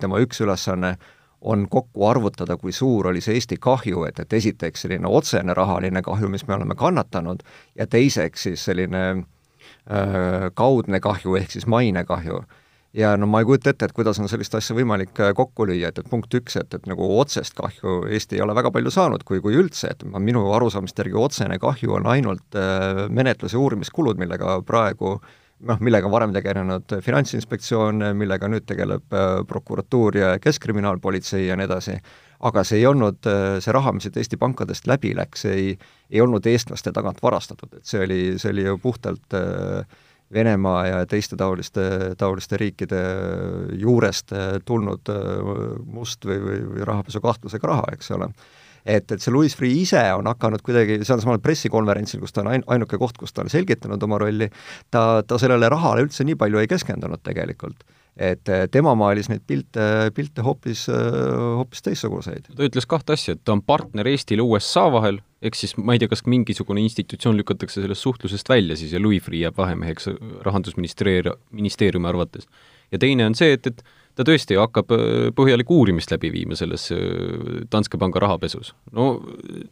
tema 0.00 0.20
üks 0.24 0.42
ülesanne 0.44 0.96
on 1.40 1.68
kokku 1.70 2.06
arvutada, 2.06 2.56
kui 2.56 2.72
suur 2.72 3.06
oli 3.06 3.20
see 3.22 3.36
Eesti 3.38 3.58
kahju, 3.62 4.04
et, 4.08 4.18
et 4.18 4.32
esiteks 4.40 4.84
selline 4.84 5.08
otsene 5.08 5.54
rahaline 5.54 6.02
kahju, 6.02 6.30
mis 6.30 6.46
me 6.48 6.56
oleme 6.58 6.74
kannatanud, 6.78 7.44
ja 7.78 7.86
teiseks 7.86 8.48
siis 8.48 8.64
selline 8.64 9.04
äh, 9.14 10.48
kaudne 10.54 11.00
kahju 11.00 11.36
ehk 11.38 11.54
siis 11.54 11.66
mainekahju. 11.66 12.42
ja 12.92 13.16
no 13.16 13.26
ma 13.26 13.40
ei 13.40 13.44
kujuta 13.44 13.70
ette, 13.70 13.84
et 13.84 13.92
kuidas 13.92 14.18
on 14.18 14.28
sellist 14.28 14.54
asja 14.54 14.74
võimalik 14.74 15.20
äh, 15.20 15.34
kokku 15.36 15.66
lüüa, 15.68 15.92
et, 15.92 15.98
et 15.98 16.10
punkt 16.10 16.34
üks, 16.34 16.56
et, 16.56 16.74
et 16.74 16.86
nagu 16.90 17.06
otsest 17.20 17.54
kahju 17.54 18.00
Eesti 18.10 18.36
ei 18.36 18.42
ole 18.42 18.54
väga 18.54 18.72
palju 18.74 18.90
saanud, 18.90 19.22
kui, 19.24 19.40
kui 19.40 19.54
üldse, 19.54 19.92
et 19.92 20.04
minu 20.18 20.48
arusaamist 20.56 20.98
järgi 20.98 21.14
otsene 21.14 21.58
kahju 21.62 22.00
on 22.00 22.08
ainult 22.10 22.58
äh, 22.58 23.06
menetluse 23.08 23.60
uurimiskulud, 23.60 24.18
millega 24.18 24.58
praegu 24.66 25.20
äh, 25.20 25.36
noh, 25.66 25.80
millega 25.84 26.10
varem 26.10 26.32
tegelenud 26.34 26.98
Finantsinspektsioon, 27.04 28.10
millega 28.18 28.48
nüüd 28.50 28.66
tegeleb 28.68 29.14
äh, 29.14 29.28
prokuratuur 29.48 30.18
ja 30.18 30.32
Keskkriminaalpolitsei 30.42 31.46
ja 31.46 31.56
nii 31.58 31.68
edasi, 31.68 31.96
aga 32.48 32.64
see 32.66 32.80
ei 32.82 32.86
olnud, 32.90 33.20
äh, 33.30 33.58
see 33.64 33.74
raha, 33.74 33.94
mis 33.94 34.08
siit 34.08 34.18
Eesti 34.20 34.38
pankadest 34.40 34.88
läbi 34.90 35.14
läks, 35.18 35.46
ei, 35.50 35.72
ei 36.10 36.22
olnud 36.24 36.46
eestlaste 36.46 36.92
tagant 36.94 37.22
varastatud, 37.22 37.80
et 37.80 37.88
see 37.88 38.04
oli, 38.04 38.20
see 38.38 38.52
oli 38.54 38.68
ju 38.68 38.78
puhtalt 38.82 39.38
äh, 39.38 40.04
Venemaa 40.34 40.80
ja 40.84 40.96
teiste 41.08 41.38
taoliste, 41.40 41.82
taoliste 42.20 42.58
riikide 42.60 42.98
juurest 43.80 44.34
tulnud 44.68 45.08
must 45.88 46.26
või, 46.28 46.36
või, 46.42 46.58
või 46.74 46.84
rahapesu 46.84 47.22
kahtlusega 47.24 47.70
raha, 47.70 47.86
eks 47.96 48.12
ole 48.12 48.28
et, 48.84 49.10
et 49.12 49.20
see 49.22 49.34
Louis 49.34 49.54
Freeh 49.54 49.82
ise 49.82 50.02
on 50.16 50.30
hakanud 50.30 50.62
kuidagi 50.64 51.00
sealsamal 51.02 51.40
pressikonverentsil, 51.44 52.20
kus 52.22 52.34
ta 52.34 52.44
on 52.44 52.52
ain-, 52.54 52.66
ainuke 52.66 53.00
koht, 53.00 53.18
kus 53.20 53.34
ta 53.34 53.44
on 53.44 53.52
selgitanud 53.52 54.02
oma 54.02 54.20
rolli, 54.22 54.50
ta, 54.90 55.22
ta 55.26 55.38
sellele 55.40 55.70
rahale 55.72 56.06
üldse 56.06 56.26
nii 56.26 56.38
palju 56.40 56.62
ei 56.62 56.70
keskendunud 56.70 57.24
tegelikult 57.26 57.86
et 58.18 58.50
tema 58.74 58.92
maalis 58.98 59.28
neid 59.30 59.44
pilte, 59.46 59.82
pilte 60.14 60.42
hoopis, 60.42 60.86
hoopis 60.90 61.84
teistsuguseid. 61.86 62.50
ta 62.50 62.66
ütles 62.66 62.88
kahte 62.90 63.14
asja, 63.14 63.36
et 63.36 63.44
ta 63.46 63.54
on 63.54 63.62
partner 63.62 64.10
Eestile 64.10 64.42
USA 64.42 64.88
vahel, 64.92 65.20
ehk 65.42 65.58
siis 65.58 65.76
ma 65.78 65.94
ei 65.94 66.02
tea, 66.02 66.10
kas 66.10 66.24
mingisugune 66.26 66.82
institutsioon 66.82 67.38
lükatakse 67.38 67.80
sellest 67.84 68.02
suhtlusest 68.02 68.50
välja 68.50 68.76
siis 68.78 68.94
ja 68.94 69.02
Louis 69.02 69.22
Freeh 69.22 69.46
jääb 69.46 69.58
vahemeheks 69.58 70.10
rahandusministeeri-, 70.46 71.36
ministeeriumi 71.54 72.10
arvates. 72.10 72.50
ja 72.92 72.98
teine 72.98 73.26
on 73.26 73.38
see, 73.38 73.54
et, 73.54 73.70
et 73.70 73.84
ta 74.18 74.26
tõesti 74.26 74.58
hakkab 74.58 74.92
äh, 74.94 75.30
põhjalikku 75.36 75.78
uurimist 75.78 76.10
läbi 76.10 76.32
viima 76.34 76.58
selles 76.58 76.88
äh, 76.94 77.62
Danske 77.70 78.00
panga 78.00 78.22
rahapesus. 78.24 78.72
no 78.92 79.10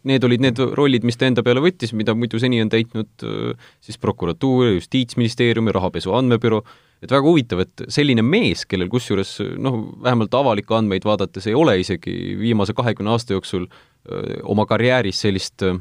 need 0.06 0.24
olid 0.24 0.44
need 0.44 0.62
rollid, 0.78 1.06
mis 1.06 1.18
ta 1.18 1.26
enda 1.28 1.42
peale 1.46 1.62
võttis, 1.64 1.94
mida 1.96 2.14
muidu 2.14 2.40
seni 2.42 2.62
on 2.62 2.70
täitnud 2.72 3.26
äh, 3.26 3.70
siis 3.84 3.98
prokuratuur, 4.02 4.76
Justiitsministeerium 4.76 5.70
ja 5.70 5.76
Rahapesu 5.80 6.14
Andmebüroo, 6.14 6.62
et 7.02 7.12
väga 7.12 7.26
huvitav, 7.26 7.64
et 7.66 7.86
selline 7.92 8.22
mees, 8.24 8.64
kellel 8.70 8.88
kusjuures 8.92 9.36
noh, 9.60 9.82
vähemalt 10.04 10.34
avalikke 10.38 10.78
andmeid 10.78 11.04
vaadates 11.06 11.50
ei 11.50 11.58
ole 11.58 11.76
isegi 11.82 12.36
viimase 12.40 12.76
kahekümne 12.76 13.12
aasta 13.12 13.34
jooksul 13.36 13.66
öö, 13.66 14.38
oma 14.54 14.64
karjääris 14.70 15.20
sellist 15.26 15.66
öö, 15.66 15.76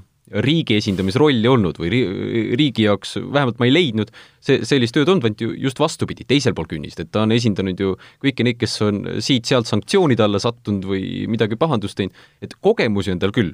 riigi 0.46 0.79
esindamisrolli 0.79 1.48
olnud 1.50 1.77
või 1.77 1.91
ri-, 1.94 2.55
riigi 2.58 2.88
jaoks, 2.88 3.15
vähemalt 3.22 3.60
ma 3.62 3.67
ei 3.67 3.74
leidnud, 3.74 4.10
see, 4.44 4.63
sellist 4.65 4.96
tööd 4.98 5.12
olnud, 5.12 5.25
vaid 5.27 5.44
ju 5.44 5.51
just 5.67 5.79
vastupidi, 5.82 6.25
teisel 6.27 6.55
pool 6.58 6.70
künnist, 6.72 7.01
et 7.01 7.12
ta 7.13 7.25
on 7.25 7.36
esindanud 7.36 7.79
ju 7.82 7.94
kõiki 8.24 8.48
neid, 8.48 8.58
kes 8.62 8.74
on 8.86 9.03
siit-sealt 9.22 9.70
sanktsioonide 9.70 10.25
alla 10.25 10.41
sattunud 10.41 10.88
või 10.89 11.05
midagi 11.32 11.60
pahandust 11.62 12.00
teinud, 12.00 12.25
et 12.41 12.58
kogemusi 12.58 13.13
on 13.13 13.22
tal 13.22 13.36
küll. 13.36 13.53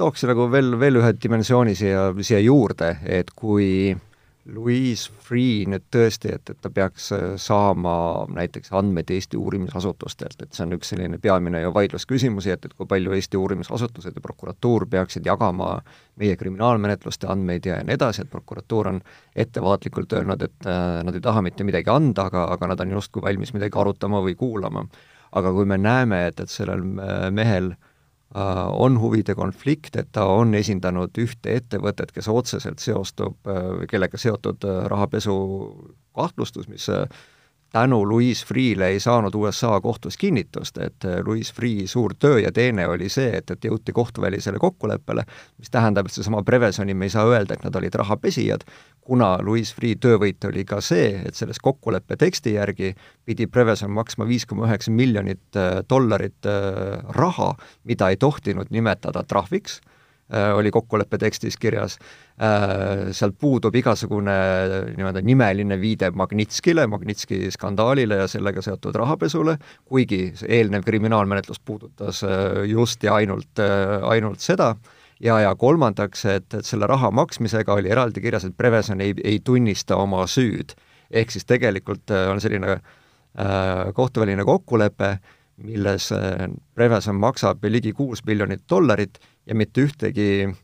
tooks 0.00 0.24
nagu 0.26 0.48
veel, 0.50 0.74
veel 0.80 0.98
ühe 1.02 1.12
dimensiooni 1.20 1.76
siia, 1.78 2.08
siia 2.24 2.40
juurde, 2.42 2.94
et 3.04 3.28
kui 3.36 3.68
äh, 3.92 4.02
Louise 4.44 5.08
Freeh 5.24 5.64
nüüd 5.70 5.86
tõesti, 5.94 6.28
et, 6.36 6.50
et 6.52 6.58
ta 6.60 6.68
peaks 6.72 7.06
äh, 7.16 7.22
saama 7.40 7.94
näiteks 8.28 8.74
andmeid 8.76 9.08
Eesti 9.14 9.38
uurimisasutustelt, 9.40 10.42
et 10.42 10.52
see 10.52 10.66
on 10.66 10.76
üks 10.76 10.92
selline 10.92 11.16
peamine 11.22 11.62
ju 11.62 11.70
vaidlusküsimusi, 11.72 12.52
et, 12.52 12.66
et 12.68 12.74
kui 12.76 12.88
palju 12.90 13.14
Eesti 13.16 13.40
uurimisasutused 13.40 14.18
ja 14.18 14.24
prokuratuur 14.24 14.84
peaksid 14.90 15.24
jagama 15.24 15.78
meie 16.20 16.36
kriminaalmenetluste 16.36 17.30
andmeid 17.32 17.70
ja, 17.70 17.80
nii 17.80 17.96
edasi, 17.96 18.26
et 18.26 18.32
prokuratuur 18.34 18.92
on 18.92 19.00
ettevaatlikult 19.46 20.12
öelnud, 20.20 20.44
et 20.44 20.68
äh, 20.68 21.00
nad 21.08 21.16
ei 21.16 21.24
taha 21.24 21.40
mitte 21.46 21.64
midagi 21.64 21.92
anda, 21.94 22.28
aga, 22.28 22.44
aga 22.58 22.74
nad 22.74 22.84
on 22.84 22.94
justkui 22.98 23.24
valmis 23.24 23.56
midagi 23.56 23.80
arutama 23.80 24.20
või 24.26 24.36
kuulama. 24.36 24.84
aga 25.34 25.50
kui 25.52 25.64
me 25.66 25.78
näeme, 25.78 26.26
et, 26.28 26.40
et 26.40 26.52
sellel 26.52 26.84
äh, 26.84 27.30
mehel 27.32 27.72
Äh, 27.72 27.83
on 28.34 29.00
huvide 29.00 29.34
konflikt, 29.34 29.96
et 29.96 30.08
ta 30.12 30.24
on 30.26 30.54
esindanud 30.58 31.14
ühte 31.22 31.54
ettevõtet, 31.54 32.10
kes 32.12 32.28
otseselt 32.28 32.82
seostub, 32.82 33.36
äh, 33.46 33.84
kellega 33.90 34.18
seotud 34.18 34.66
äh, 34.66 34.80
rahapesu 34.90 35.36
kahtlustus, 36.14 36.68
mis 36.68 36.88
tänu 37.74 38.08
Louis 38.08 38.46
Freeh'le 38.46 38.86
ei 38.86 39.00
saanud 39.00 39.34
USA 39.34 39.80
kohtus 39.80 40.16
kinnitust, 40.16 40.78
et 40.78 41.04
Louis 41.26 41.54
Freeh' 41.54 41.88
suur 41.90 42.14
töö 42.18 42.38
ja 42.38 42.52
teene 42.52 42.86
oli 42.88 43.08
see, 43.10 43.32
et, 43.38 43.50
et 43.50 43.66
jõuti 43.66 43.92
kohtuvälisele 43.92 44.60
kokkuleppele, 44.62 45.24
mis 45.58 45.72
tähendab, 45.74 46.06
et 46.06 46.14
seesama 46.14 46.44
Prevezoni 46.46 46.94
me 46.94 47.08
ei 47.08 47.14
saa 47.14 47.24
öelda, 47.26 47.56
et 47.56 47.64
nad 47.66 47.74
olid 47.74 47.98
rahapesijad, 47.98 48.62
kuna 49.02 49.32
Louis 49.42 49.74
Freeh' 49.74 49.98
töövõit 49.98 50.46
oli 50.46 50.62
ka 50.64 50.78
see, 50.80 51.08
et 51.26 51.34
selles 51.34 51.58
kokkuleppe 51.58 52.16
teksti 52.20 52.54
järgi 52.54 52.92
pidi 53.26 53.50
Prevezon 53.50 53.90
maksma 53.90 54.28
viis 54.28 54.46
koma 54.46 54.68
üheksa 54.70 54.94
miljonit 54.94 55.58
äh, 55.58 55.80
dollarit 55.90 56.46
äh, 56.46 57.02
raha, 57.18 57.56
mida 57.82 58.12
ei 58.14 58.22
tohtinud 58.22 58.70
nimetada 58.70 59.26
trahviks, 59.26 59.80
äh, 59.82 59.93
oli 60.54 60.70
kokkuleppe 60.72 61.18
tekstis 61.20 61.58
kirjas, 61.60 61.98
sealt 63.12 63.36
puudub 63.38 63.74
igasugune 63.76 64.32
nii-öelda 64.96 65.20
nimeline 65.22 65.76
viide 65.78 66.08
Magnitskile, 66.16 66.86
Magnitski 66.88 67.50
skandaalile 67.52 68.22
ja 68.22 68.26
sellega 68.32 68.64
seotud 68.64 68.96
rahapesule, 68.96 69.58
kuigi 69.84 70.32
eelnev 70.48 70.86
kriminaalmenetlus 70.88 71.60
puudutas 71.60 72.24
just 72.66 73.04
ja 73.04 73.20
ainult, 73.20 73.62
ainult 74.08 74.40
seda 74.40 74.72
ja, 75.24 75.38
ja 75.40 75.54
kolmandaks, 75.54 76.24
et, 76.30 76.48
et 76.54 76.66
selle 76.66 76.88
raha 76.90 77.10
maksmisega 77.14 77.74
oli 77.74 77.92
eraldi 77.92 78.22
kirjas, 78.24 78.46
et 78.48 78.56
Prevezon 78.56 79.02
ei, 79.04 79.14
ei 79.24 79.40
tunnista 79.44 79.96
oma 80.00 80.26
süüd. 80.30 80.76
ehk 81.10 81.30
siis 81.30 81.44
tegelikult 81.44 82.10
äh, 82.10 82.30
on 82.30 82.40
selline 82.40 82.70
äh, 82.72 83.92
kohtuväline 83.94 84.44
kokkulepe, 84.44 85.18
milles 85.62 86.10
äh, 86.12 86.48
Prevezon 86.74 87.18
maksab 87.20 87.64
ligi 87.70 87.92
kuus 87.92 88.24
miljonit 88.26 88.64
dollarit 88.70 89.18
ja 89.46 89.54
mitte 89.54 89.84
ühtegi 89.86 90.54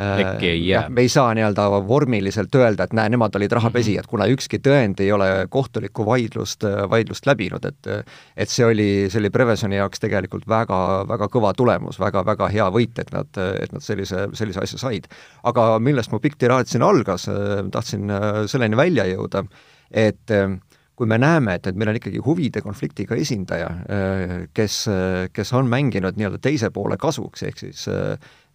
äkki 0.00 0.48
ei 0.48 0.68
jää. 0.68 0.88
me 0.88 1.00
ei 1.00 1.08
saa 1.08 1.34
nii-öelda 1.34 1.66
vormiliselt 1.88 2.54
öelda, 2.54 2.84
et 2.84 2.92
näe, 2.96 3.08
nemad 3.12 3.34
olid 3.36 3.52
rahapesijad, 3.52 4.06
kuna 4.08 4.24
ükski 4.32 4.56
tõend 4.64 5.00
ei 5.04 5.12
ole 5.12 5.26
kohtulikku 5.52 6.06
vaidlust, 6.06 6.64
vaidlust 6.90 7.28
läbinud, 7.28 7.64
et 7.68 7.90
et 8.36 8.48
see 8.48 8.64
oli, 8.64 8.88
see 9.12 9.20
oli 9.20 9.30
Prevezoni 9.30 9.76
jaoks 9.76 10.00
tegelikult 10.00 10.48
väga, 10.48 10.78
väga 11.08 11.28
kõva 11.28 11.52
tulemus 11.56 12.00
väga,, 12.00 12.24
väga-väga 12.24 12.48
hea 12.54 12.70
võit, 12.72 12.98
et 13.04 13.12
nad, 13.12 13.28
et 13.36 13.72
nad 13.72 13.84
sellise, 13.84 14.28
sellise 14.32 14.64
asja 14.64 14.80
said. 14.80 15.08
aga 15.44 15.78
millest 15.78 16.12
mu 16.12 16.20
pikk 16.24 16.40
tiraad 16.40 16.72
siin 16.72 16.82
algas, 16.82 17.28
tahtsin 17.72 18.12
selleni 18.48 18.76
välja 18.76 19.04
jõuda, 19.12 19.44
et 19.90 20.32
kui 21.02 21.10
me 21.10 21.18
näeme, 21.18 21.56
et, 21.58 21.66
et 21.66 21.78
meil 21.78 21.90
on 21.90 21.96
ikkagi 21.98 22.20
huvide 22.22 22.60
konfliktiga 22.62 23.16
esindaja, 23.18 23.68
kes, 24.54 24.76
kes 25.34 25.52
on 25.58 25.66
mänginud 25.72 26.14
nii-öelda 26.14 26.38
teise 26.38 26.70
poole 26.70 26.94
kasuks, 27.00 27.42
ehk 27.48 27.58
siis 27.58 27.88
äh, 27.90 28.14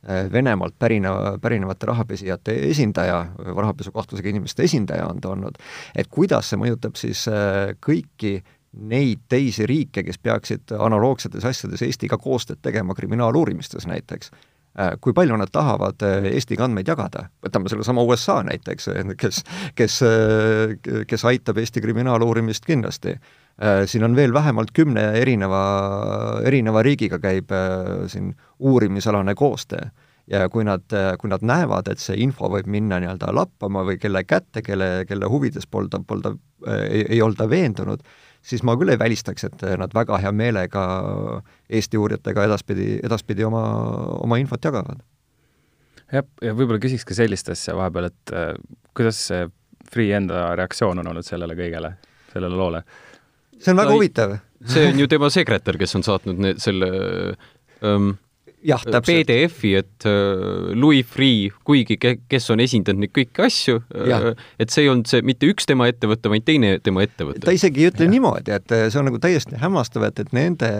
Äh, 0.09 0.31
Venemaalt 0.31 0.75
pärineva, 0.79 1.37
pärinevate 1.41 1.85
rahapesijate 1.85 2.53
esindaja, 2.69 3.25
rahapesukahtlusega 3.37 4.29
inimeste 4.29 4.63
esindaja 4.63 5.07
on 5.07 5.21
ta 5.21 5.29
olnud, 5.33 5.57
et 5.95 6.07
kuidas 6.07 6.51
see 6.51 6.59
mõjutab 6.61 6.95
siis 6.95 7.25
äh, 7.27 7.73
kõiki 7.83 8.37
neid 8.87 9.25
teisi 9.27 9.65
riike, 9.65 10.03
kes 10.05 10.21
peaksid 10.21 10.75
analoogsetes 10.79 11.47
asjades 11.49 11.81
Eestiga 11.81 12.19
koostööd 12.21 12.61
tegema 12.61 12.95
kriminaaluurimistes 12.95 13.87
näiteks? 13.89 14.31
äh, 14.31 14.46
kui 15.01 15.13
palju 15.17 15.37
nad 15.39 15.49
tahavad 15.53 16.03
Eestiga 16.29 16.67
andmeid 16.67 16.87
jagada. 16.87 17.27
võtame 17.41 17.69
sellesama 17.71 18.03
USA 18.05 18.41
näiteks, 18.45 18.89
kes, 19.17 19.43
kes, 19.75 19.99
kes 21.07 21.25
aitab 21.25 21.57
Eesti 21.57 21.81
kriminaaluurimist 21.81 22.65
kindlasti. 22.65 23.15
Siin 23.85 24.05
on 24.05 24.15
veel 24.15 24.33
vähemalt 24.33 24.69
kümne 24.77 25.07
erineva, 25.17 25.61
erineva 26.45 26.83
riigiga 26.85 27.17
käib 27.19 27.53
siin 28.07 28.35
uurimisalane 28.59 29.35
koostöö. 29.35 29.89
ja 30.27 30.49
kui 30.49 30.63
nad, 30.67 30.83
kui 31.19 31.29
nad 31.31 31.41
näevad, 31.41 31.87
et 31.87 32.01
see 32.03 32.17
info 32.19 32.49
võib 32.51 32.67
minna 32.67 32.99
nii-öelda 32.99 33.31
lappama 33.33 33.85
või 33.87 33.95
kelle 33.97 34.25
kätte, 34.27 34.61
kelle, 34.61 35.05
kelle 35.07 35.25
huvides 35.31 35.67
polda, 35.71 36.01
polda, 36.03 36.33
ei, 36.89 37.05
ei 37.15 37.21
olda 37.21 37.47
veendunud, 37.49 38.03
siis 38.41 38.63
ma 38.63 38.77
küll 38.79 38.93
ei 38.93 38.99
välistaks, 38.99 39.47
et 39.47 39.63
nad 39.79 39.93
väga 39.93 40.19
hea 40.23 40.31
meelega 40.31 40.83
Eesti 41.69 41.99
uurijatega 41.99 42.47
edaspidi, 42.47 42.97
edaspidi 43.03 43.45
oma, 43.47 43.63
oma 44.21 44.39
infot 44.41 44.63
jagavad. 44.63 45.01
jah, 46.11 46.27
ja 46.41 46.53
võib-olla 46.55 46.81
küsiks 46.83 47.05
ka 47.07 47.17
sellist 47.17 47.49
asja 47.53 47.75
vahepeal, 47.77 48.11
et 48.11 48.35
äh, 48.35 48.53
kuidas 48.97 49.21
see 49.29 49.47
Freeh 49.87 50.17
enda 50.17 50.49
reaktsioon 50.59 50.99
on 50.99 51.07
olnud 51.13 51.23
sellele 51.23 51.55
kõigele, 51.55 51.93
sellele 52.33 52.55
loole? 52.59 52.83
see 53.57 53.71
on 53.73 53.81
väga 53.81 53.91
no, 53.91 53.97
huvitav. 53.97 54.37
see 54.67 54.87
on 54.91 54.99
ju 54.99 55.07
tema 55.07 55.29
sekretär, 55.33 55.77
kes 55.79 55.95
on 55.99 56.05
saatnud 56.05 56.41
need, 56.43 56.61
selle 56.63 56.89
ähm, 57.85 58.15
jah, 58.65 58.81
äh, 58.87 59.01
PDF-i, 59.01 59.73
et 59.75 60.05
äh, 60.05 60.73
Louis 60.75 61.05
Freeh, 61.05 61.53
kuigi 61.65 61.97
ke-, 62.01 62.17
kes 62.29 62.49
on 62.53 62.61
esindanud 62.63 63.03
neid 63.03 63.13
kõiki 63.15 63.43
asju, 63.45 63.81
äh, 63.93 64.31
et 64.59 64.73
see 64.73 64.85
ei 64.85 64.93
olnud 64.93 65.09
see 65.09 65.23
mitte 65.25 65.49
üks 65.51 65.69
tema 65.69 65.89
ettevõte, 65.91 66.31
vaid 66.31 66.47
teine 66.47 66.77
tema 66.83 67.05
ettevõte. 67.05 67.43
ta 67.45 67.55
isegi 67.55 67.85
ei 67.85 67.91
ütle 67.91 68.07
ja. 68.07 68.13
niimoodi, 68.15 68.55
et 68.57 68.73
see 68.73 68.99
on 69.01 69.09
nagu 69.11 69.21
täiesti 69.23 69.59
hämmastav, 69.61 70.07
et, 70.09 70.25
et 70.25 70.33
nende 70.35 70.71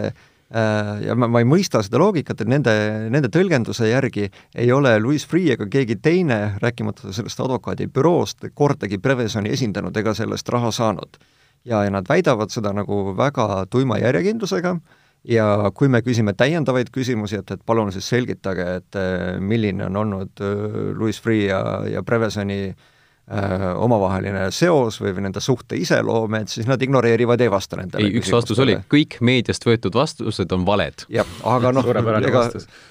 ja 0.48 1.12
ma, 1.12 1.26
ma 1.28 1.42
ei 1.42 1.44
mõista 1.44 1.82
seda 1.84 1.98
loogikat, 2.00 2.40
et 2.40 2.48
nende, 2.48 2.72
nende 3.12 3.28
tõlgenduse 3.28 3.90
järgi 3.90 4.30
ei 4.56 4.70
ole 4.72 4.94
Louis 4.96 5.26
Freeh 5.28 5.58
ega 5.58 5.66
keegi 5.68 5.98
teine, 6.00 6.38
rääkimata 6.62 7.12
sellest 7.12 7.42
advokaadibüroost, 7.44 8.48
kordagi 8.56 8.96
Prevezoni 8.96 9.52
esindanud 9.52 9.96
ega 10.00 10.14
sellest 10.16 10.48
raha 10.48 10.72
saanud. 10.72 11.20
ja, 11.68 11.82
ja 11.84 11.90
nad 11.92 12.08
väidavad 12.08 12.48
seda 12.48 12.72
nagu 12.72 13.12
väga 13.18 13.66
tuima 13.68 13.98
järjekindlusega 14.00 14.72
äh,, 14.72 14.97
ja 15.24 15.70
kui 15.74 15.88
me 15.88 16.02
küsime 16.02 16.34
täiendavaid 16.36 16.92
küsimusi, 16.94 17.40
et, 17.40 17.50
et 17.50 17.64
palun 17.66 17.92
siis 17.92 18.08
selgitage, 18.08 18.68
et 18.82 19.00
äh, 19.00 19.40
milline 19.40 19.88
on 19.88 19.96
olnud 20.04 20.44
äh, 20.44 20.68
Louis 20.94 21.20
Freeh 21.20 21.48
ja, 21.50 21.62
ja 21.88 22.02
Prevezoni 22.02 22.60
äh, 22.68 22.86
omavaheline 23.28 24.46
seos 24.54 24.96
või, 25.02 25.12
või 25.16 25.26
nende 25.26 25.40
suhte 25.44 25.76
iseloom, 25.76 26.38
et 26.38 26.52
siis 26.52 26.68
nad 26.68 26.80
ignoreerivad, 26.80 27.40
ei 27.44 27.50
vasta 27.52 27.76
nendele 27.76 28.08
ei, 28.08 28.14
üks 28.16 28.30
vastus 28.32 28.60
oli, 28.64 28.78
kõik 28.88 29.18
meediast 29.24 29.66
võetud 29.68 29.98
vastused 29.98 30.54
on 30.56 30.64
valed. 30.64 31.04
jah, 31.12 31.28
aga 31.48 31.72
noh, 31.76 31.90
ega 32.24 32.46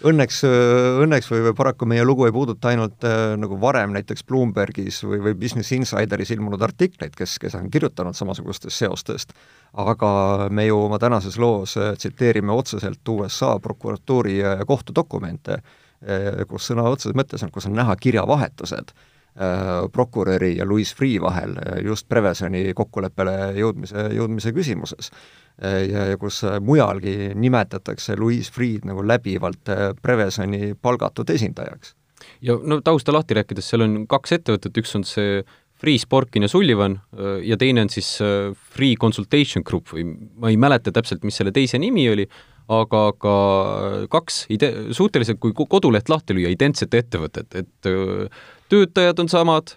õnneks, 0.05 0.43
õnneks 1.05 1.31
või, 1.31 1.41
või 1.47 1.55
paraku 1.57 1.89
meie 1.89 2.05
lugu 2.05 2.27
ei 2.27 2.35
puuduta 2.35 2.69
ainult 2.69 3.07
äh, 3.07 3.33
nagu 3.39 3.57
varem 3.61 3.95
näiteks 3.97 4.27
Bloombergis 4.29 5.01
või, 5.07 5.23
või 5.25 5.33
Business 5.41 5.73
Insideris 5.73 6.35
ilmunud 6.35 6.61
artikleid, 6.69 7.17
kes, 7.17 7.39
kes 7.41 7.57
on 7.57 7.71
kirjutanud 7.73 8.17
samasugustest 8.17 8.77
seostest, 8.77 9.33
aga 9.73 10.13
me 10.53 10.67
ju 10.69 10.79
oma 10.85 11.01
tänases 11.01 11.41
loos 11.41 11.77
äh, 11.81 11.95
tsiteerime 11.97 12.53
otseselt 12.53 13.09
USA 13.09 13.57
prokuratuuri 13.59 14.37
ja 14.37 14.57
kohtudokumente, 14.69 15.61
äh, 15.61 16.41
kus 16.47 16.69
sõna 16.69 16.85
otseses 16.93 17.17
mõttes 17.17 17.41
on, 17.41 17.53
kus 17.53 17.65
on 17.65 17.77
näha 17.77 17.97
kirjavahetused. 17.97 18.93
Äh, 18.93 19.13
prokuröri 19.93 20.57
ja 20.57 20.65
Louis 20.65 20.95
Freeh 20.95 21.21
vahel 21.21 21.51
äh, 21.57 21.81
just 21.85 22.07
Prevesoni 22.09 22.73
kokkuleppele 22.73 23.53
jõudmise, 23.57 24.07
jõudmise 24.17 24.53
küsimuses. 24.55 25.11
Äh, 25.61 25.83
ja, 25.91 26.07
ja 26.11 26.17
kus 26.17 26.41
mujalgi 26.61 27.33
nimetatakse 27.35 28.17
Louis 28.17 28.49
Freeh'd 28.51 28.87
nagu 28.89 29.05
läbivalt 29.05 29.69
Prevesoni 30.01 30.73
palgatud 30.81 31.29
esindajaks. 31.29 31.95
ja 32.41 32.57
no 32.63 32.81
tausta 32.81 33.13
lahti 33.13 33.37
rääkides, 33.37 33.69
seal 33.69 33.85
on 33.85 34.03
kaks 34.09 34.39
ettevõtet, 34.39 34.77
üks 34.77 34.95
on 34.97 35.05
see 35.05 35.43
Free 35.77 35.99
Sporkin 36.01 36.41
ja 36.41 36.49
Sullivan 36.49 36.95
ja 37.45 37.57
teine 37.57 37.83
on 37.85 37.89
siis 37.93 38.17
Free 38.73 38.95
Consultation 38.97 39.61
Group 39.63 39.93
või 39.93 40.07
ma 40.33 40.49
ei 40.49 40.57
mäleta 40.57 40.91
täpselt, 40.91 41.21
mis 41.23 41.37
selle 41.37 41.53
teise 41.53 41.77
nimi 41.77 42.07
oli, 42.09 42.25
aga 42.67 43.01
ka 43.21 43.37
kaks 44.11 44.45
ide-, 44.53 44.73
suhteliselt, 44.95 45.39
kui 45.39 45.55
koduleht 45.55 46.11
lahti 46.11 46.35
lüüa, 46.35 46.51
identset 46.53 46.93
ettevõtet, 46.97 47.55
et 47.55 47.89
töötajad 48.67 49.21
on 49.23 49.29
samad, 49.31 49.71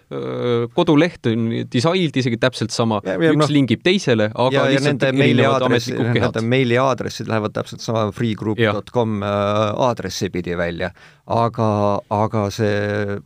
koduleht 0.75 1.29
on 1.31 1.45
disainilt 1.71 2.17
isegi 2.19 2.39
täpselt 2.41 2.75
sama, 2.75 2.99
üks 2.99 3.39
no, 3.39 3.47
lingib 3.51 3.85
teisele, 3.85 4.27
aga 4.33 4.65
ja, 4.67 4.81
ja 4.81 4.81
ametlikud 4.81 6.11
kehad. 6.11 6.35
Nende 6.35 6.43
meiliaadressid 6.51 7.31
lähevad 7.31 7.55
täpselt 7.55 7.85
sama 7.85 8.09
freegroup.com 8.15 9.23
aadressi 9.23 10.27
pidi 10.33 10.57
välja. 10.59 10.91
aga, 11.31 11.71
aga 12.11 12.49
see 12.51 13.17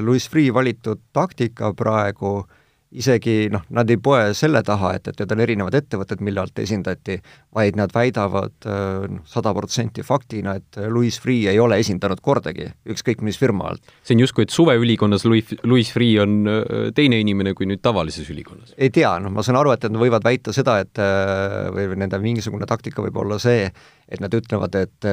Louis 0.00 0.24
Freeh 0.32 0.54
valitud 0.54 1.02
taktika 1.12 1.74
praegu 1.76 2.38
äh, 2.40 2.58
isegi 2.92 3.48
noh, 3.52 3.64
nad 3.72 3.90
ei 3.90 3.98
poe 4.02 4.32
selle 4.36 4.62
taha, 4.66 4.92
et, 4.98 5.08
et 5.08 5.20
need 5.22 5.32
on 5.34 5.42
erinevad 5.44 5.76
ettevõtted, 5.76 6.20
mille 6.24 6.42
alt 6.42 6.58
esindati, 6.60 7.18
vaid 7.56 7.78
nad 7.78 7.92
väidavad 7.94 8.68
äh, 8.68 9.06
noh, 9.08 9.24
sada 9.28 9.54
protsenti 9.56 10.04
faktina, 10.04 10.56
et 10.60 10.80
Louis 10.92 11.16
Freeh 11.20 11.52
ei 11.52 11.60
ole 11.62 11.78
esindanud 11.80 12.20
kordagi 12.24 12.68
ükskõik 12.92 13.22
mis 13.24 13.38
firma 13.40 13.70
alt. 13.72 13.94
see 14.02 14.16
on 14.16 14.24
justkui, 14.24 14.46
et 14.46 14.54
suveülikonnas 14.54 15.24
Louis, 15.28 15.54
Louis 15.64 15.92
Freeh 15.92 16.20
on 16.24 16.36
äh, 16.50 16.90
teine 16.96 17.20
inimene 17.22 17.54
kui 17.56 17.68
nüüd 17.70 17.82
tavalises 17.84 18.28
ülikonnas? 18.32 18.76
ei 18.76 18.92
tea, 18.92 19.14
noh, 19.22 19.32
ma 19.32 19.44
saan 19.46 19.60
aru, 19.60 19.74
et 19.76 19.88
nad 19.88 20.00
võivad 20.02 20.26
väita 20.26 20.54
seda, 20.56 20.78
et 20.84 21.00
äh, 21.00 21.72
või 21.72 21.88
nende 22.04 22.20
mingisugune 22.22 22.68
taktika 22.68 23.04
võib 23.04 23.22
olla 23.24 23.40
see, 23.42 23.68
et 24.12 24.20
nad 24.20 24.34
ütlevad, 24.34 24.74
et 24.76 25.06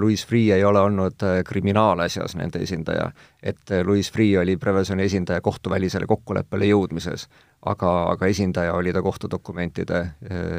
Louis 0.00 0.22
Freeh 0.26 0.56
ei 0.56 0.64
ole 0.66 0.80
olnud 0.82 1.22
kriminaalasjas 1.46 2.34
nende 2.40 2.64
esindaja, 2.64 3.04
et 3.46 3.70
Louis 3.86 4.08
Freeh 4.10 4.40
oli 4.40 4.56
Prevesoni 4.58 5.04
esindaja 5.06 5.44
kohtuvälisele 5.44 6.08
kokkuleppele 6.10 6.66
jõudmises 6.72 7.19
suhtes, 7.20 7.46
aga, 7.60 7.90
aga 8.14 8.26
esindaja 8.26 8.72
oli 8.74 8.92
ta 8.92 9.02
kohtudokumentide 9.02 9.98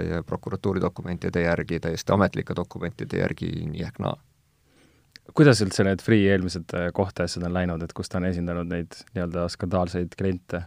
ja 0.10 0.24
prokuratuuri 0.24 0.82
dokumentide 0.82 1.42
järgi, 1.42 1.80
täiesti 1.80 2.14
ametlike 2.14 2.54
dokumentide 2.56 3.24
järgi 3.24 3.50
nii 3.66 3.88
ehk 3.88 3.98
naa 4.00 4.18
kuidas 5.38 5.62
üldse 5.64 5.86
need 5.88 6.04
Freeh 6.04 6.34
eelmised 6.34 6.76
äh, 6.76 6.90
kohtuasjad 6.96 7.46
on 7.48 7.56
läinud, 7.56 7.84
et 7.84 7.94
kus 7.96 8.12
ta 8.12 8.20
on 8.20 8.28
esindanud 8.30 8.70
neid 8.72 9.02
nii-öelda 9.16 9.48
skandaalseid 9.54 10.16
kliente? 10.20 10.66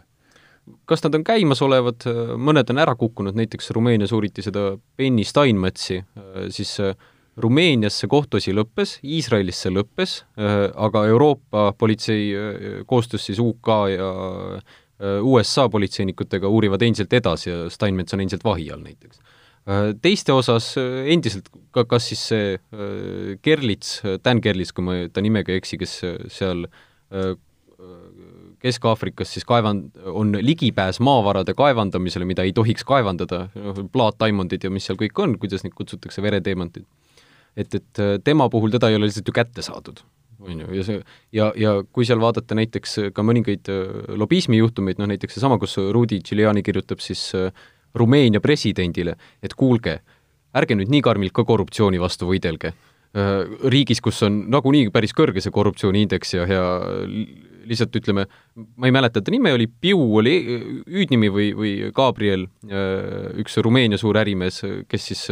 kas 0.89 1.03
nad 1.05 1.13
on 1.13 1.21
käimasolevad, 1.21 2.07
mõned 2.41 2.71
on 2.73 2.79
ära 2.81 2.95
kukkunud, 2.97 3.35
näiteks 3.37 3.69
Rumeenias 3.77 4.09
uuriti 4.17 4.41
seda 4.41 4.71
Benny 4.97 5.21
Steinmetsi, 5.21 5.99
äh, 6.01 6.47
siis 6.49 6.79
Rumeenias 7.37 7.99
see 8.01 8.09
kohtuasi 8.09 8.55
lõppes, 8.55 8.95
Iisraelis 9.03 9.59
see 9.61 9.73
lõppes, 9.75 10.13
aga 10.87 11.01
Euroopa 11.11 11.65
politsei 11.77 12.29
koostöös 12.87 13.25
siis 13.27 13.41
UK 13.43 13.71
ja 13.91 14.07
USA 15.03 15.65
politseinikutega 15.69 16.47
uurivad 16.47 16.83
endiselt 16.85 17.13
edasi 17.13 17.49
ja 17.49 17.65
Steinmetz 17.71 18.15
on 18.15 18.21
endiselt 18.23 18.45
vahi 18.47 18.69
all 18.71 18.83
näiteks. 18.83 19.19
Äh, 19.65 19.89
teiste 20.01 20.33
osas 20.33 20.75
äh, 20.77 21.07
endiselt 21.11 21.49
ka, 21.75 21.83
kas 21.89 22.11
siis 22.11 22.21
see 22.29 22.53
Gerlits, 23.43 23.97
Dan 24.23 24.39
Gerlits, 24.43 24.71
kui 24.75 24.85
ma 24.85 24.97
ta 25.11 25.23
nimega 25.25 25.51
ei 25.51 25.59
eksi, 25.63 25.79
kes 25.81 25.97
seal 26.31 26.67
Kesk-Aafrikas 28.63 29.33
siis 29.35 29.45
kaevan-, 29.45 29.89
on 30.07 30.31
ligipääs 30.41 31.01
maavarade 31.03 31.53
kaevandamisele, 31.57 32.25
mida 32.25 32.45
ei 32.47 32.53
tohiks 32.55 32.85
kaevandada, 32.87 33.45
noh, 33.59 33.81
plaatdiamondid 33.93 34.63
ja 34.63 34.71
mis 34.73 34.87
seal 34.87 34.97
kõik 35.01 35.19
on, 35.21 35.35
kuidas 35.41 35.65
neid 35.65 35.75
kutsutakse, 35.77 36.23
vereteemantid. 36.23 36.87
et, 37.55 37.75
et 37.75 38.03
tema 38.23 38.47
puhul 38.49 38.71
teda 38.71 38.89
ei 38.89 38.97
ole 38.97 39.09
lihtsalt 39.09 39.27
ju 39.27 39.35
kätte 39.35 39.63
saadud 39.65 40.01
on 40.39 40.59
ju, 40.59 40.71
ja 40.75 40.83
see, 40.85 41.03
ja, 41.35 41.51
ja 41.59 41.75
kui 41.93 42.07
seal 42.07 42.19
vaadata 42.21 42.57
näiteks 42.57 42.97
ka 43.15 43.25
mõningaid 43.25 43.69
äh, 43.71 44.17
lobismijuhtumeid, 44.19 44.99
noh 44.99 45.09
näiteks 45.11 45.37
seesama, 45.37 45.59
kus 45.61 45.77
Rudi 45.77 46.21
Giuliani 46.25 46.63
kirjutab 46.65 47.03
siis 47.03 47.27
äh, 47.37 47.51
Rumeenia 47.95 48.41
presidendile, 48.43 49.15
et 49.43 49.55
kuulge, 49.55 49.99
ärge 50.55 50.75
nüüd 50.75 50.91
nii 50.91 51.03
karmilt 51.05 51.35
ka 51.35 51.45
korruptsiooni 51.47 52.01
vastu 52.01 52.27
võidelge. 52.29 52.73
Äh, 53.15 53.35
riigis, 53.71 54.01
kus 54.03 54.21
on 54.27 54.43
nagunii 54.51 54.89
päris 54.95 55.15
kõrge 55.15 55.43
see 55.43 55.53
korruptsiooniindeks 55.55 56.35
ja, 56.35 56.47
ja 56.49 56.65
lihtsalt 57.65 57.95
ütleme, 57.97 58.27
ma 58.55 58.89
ei 58.89 58.93
mäleta 58.93 59.23
ta 59.23 59.33
nime, 59.33 59.55
oli 59.55 59.67
Piu 59.67 60.01
oli 60.19 60.35
hüüdnimi 60.83 61.31
või, 61.33 61.47
või 61.57 61.71
Gabriel, 61.95 62.45
üks 63.41 63.57
Rumeenia 63.57 63.97
suur 63.97 64.19
ärimees, 64.21 64.59
kes 64.85 65.07
siis 65.09 65.23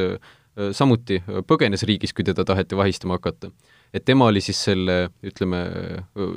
samuti 0.73 1.19
põgenes 1.45 1.85
riigis, 1.85 2.09
kui 2.09 2.25
teda 2.25 2.41
taheti 2.47 2.79
vahistama 2.79 3.19
hakata 3.19 3.51
et 3.93 4.05
tema 4.05 4.25
oli 4.31 4.41
siis 4.41 4.57
selle, 4.65 5.09
ütleme, 5.25 5.59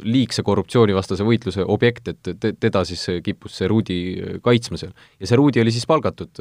liigse 0.04 0.42
korruptsioonivastase 0.46 1.24
võitluse 1.26 1.64
objekt, 1.64 2.08
et 2.12 2.20
te, 2.40 2.52
teda 2.52 2.84
siis 2.88 3.06
kippus 3.24 3.52
see 3.60 3.68
Rudi 3.70 3.98
kaitsma 4.44 4.76
seal. 4.80 4.92
ja 5.20 5.26
see 5.30 5.38
Rudi 5.40 5.60
oli 5.62 5.72
siis 5.74 5.86
palgatud 5.88 6.32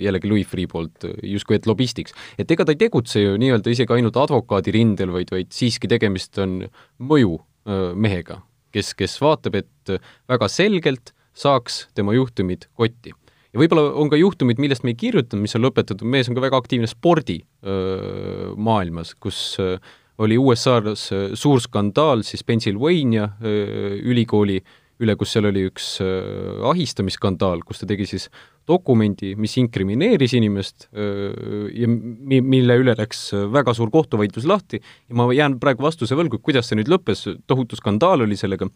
jällegi 0.00 0.30
Louis 0.30 0.48
Freeh 0.48 0.68
poolt 0.70 0.98
justkui 1.22 1.56
et 1.58 1.66
lobistiks. 1.70 2.12
et 2.38 2.50
ega 2.50 2.62
ta 2.64 2.72
ei 2.74 2.80
tegutse 2.80 3.18
ju 3.22 3.30
nii-öelda 3.40 3.68
isegi 3.70 3.92
ainult 3.94 4.16
advokaadi 4.18 4.70
rindel, 4.74 5.10
vaid, 5.14 5.28
vaid 5.34 5.48
siiski 5.54 5.86
tegemist 5.90 6.38
on 6.42 6.50
mõjumehega, 6.98 8.36
kes, 8.74 8.88
kes 8.98 9.12
vaatab, 9.22 9.54
et 9.62 9.84
väga 10.30 10.46
selgelt 10.50 11.06
saaks 11.34 11.88
tema 11.94 12.12
juhtumid 12.14 12.66
kotti 12.74 13.10
ja 13.54 13.60
võib-olla 13.62 13.94
on 14.02 14.10
ka 14.10 14.16
juhtumid, 14.18 14.58
millest 14.62 14.82
me 14.82 14.90
ei 14.92 14.98
kirjutanud, 14.98 15.42
mis 15.46 15.54
on 15.54 15.62
lõpetatud, 15.62 16.06
mees 16.10 16.28
on 16.28 16.36
ka 16.36 16.42
väga 16.42 16.58
aktiivne 16.58 16.88
spordimaailmas, 16.90 19.14
kus 19.22 19.38
öö, 19.62 19.78
oli 20.22 20.38
USA-s 20.38 21.10
äh, 21.12 21.28
suur 21.38 21.62
skandaal 21.62 22.22
siis 22.26 22.44
Pennsylvania 22.46 23.24
äh, 23.24 23.98
ülikooli 24.02 24.60
üle, 25.02 25.16
kus 25.18 25.32
seal 25.34 25.48
oli 25.50 25.64
üks 25.66 25.96
äh, 26.04 26.66
ahistamisskandaal, 26.70 27.64
kus 27.66 27.82
ta 27.82 27.88
tegi 27.90 28.06
siis 28.06 28.28
dokumendi, 28.68 29.34
mis 29.36 29.56
inkrimineeris 29.60 30.32
inimest 30.38 30.86
ja 30.94 31.88
mi-, 31.90 32.40
mille 32.40 32.78
üle 32.80 32.94
läks 32.96 33.26
väga 33.52 33.74
suur 33.76 33.90
kohtuvaidlus 33.92 34.46
lahti. 34.48 34.78
Ja 35.10 35.18
ma 35.18 35.26
jään 35.36 35.58
praegu 35.60 35.84
vastuse 35.84 36.16
võlgu, 36.16 36.38
kuidas 36.40 36.70
see 36.70 36.78
nüüd 36.78 36.88
lõppes, 36.88 37.26
tohutu 37.44 37.76
skandaal 37.76 38.24
oli 38.24 38.38
sellega, 38.40 38.70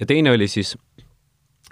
ja 0.00 0.08
teine 0.08 0.32
oli 0.32 0.48
siis 0.48 0.72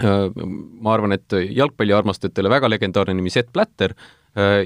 ma 0.02 0.92
arvan, 0.92 1.16
et 1.16 1.32
jalgpalliarmastajatele 1.32 2.52
väga 2.52 2.68
legendaarne 2.74 3.16
nimi 3.16 3.32
Seth 3.32 3.48
Blatter 3.56 3.96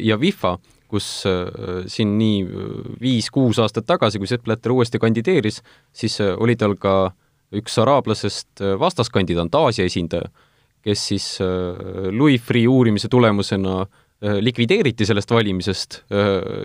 ja 0.03 0.19
FIFA 0.19 0.57
kus 0.91 1.07
äh, 1.29 1.85
siin 1.91 2.17
nii 2.19 2.41
äh, 2.45 2.73
viis-kuus 3.03 3.61
aastat 3.63 3.87
tagasi, 3.89 4.21
kui 4.23 4.31
Sepp 4.31 4.47
Blatter 4.47 4.75
uuesti 4.75 5.01
kandideeris, 5.03 5.63
siis 5.95 6.19
äh, 6.25 6.35
oli 6.39 6.57
tal 6.59 6.77
ka 6.81 7.13
üks 7.57 7.77
araablasest 7.79 8.63
vastaskandidaat, 8.81 9.55
Aasia 9.55 9.87
esindaja, 9.87 10.27
kes 10.83 11.03
siis 11.13 11.27
Louis 12.11 12.43
Freeh 12.43 12.67
uurimise 12.67 13.07
tulemusena 13.11 13.85
likvideeriti 14.43 15.07
sellest 15.07 15.31
valimisest, 15.31 16.01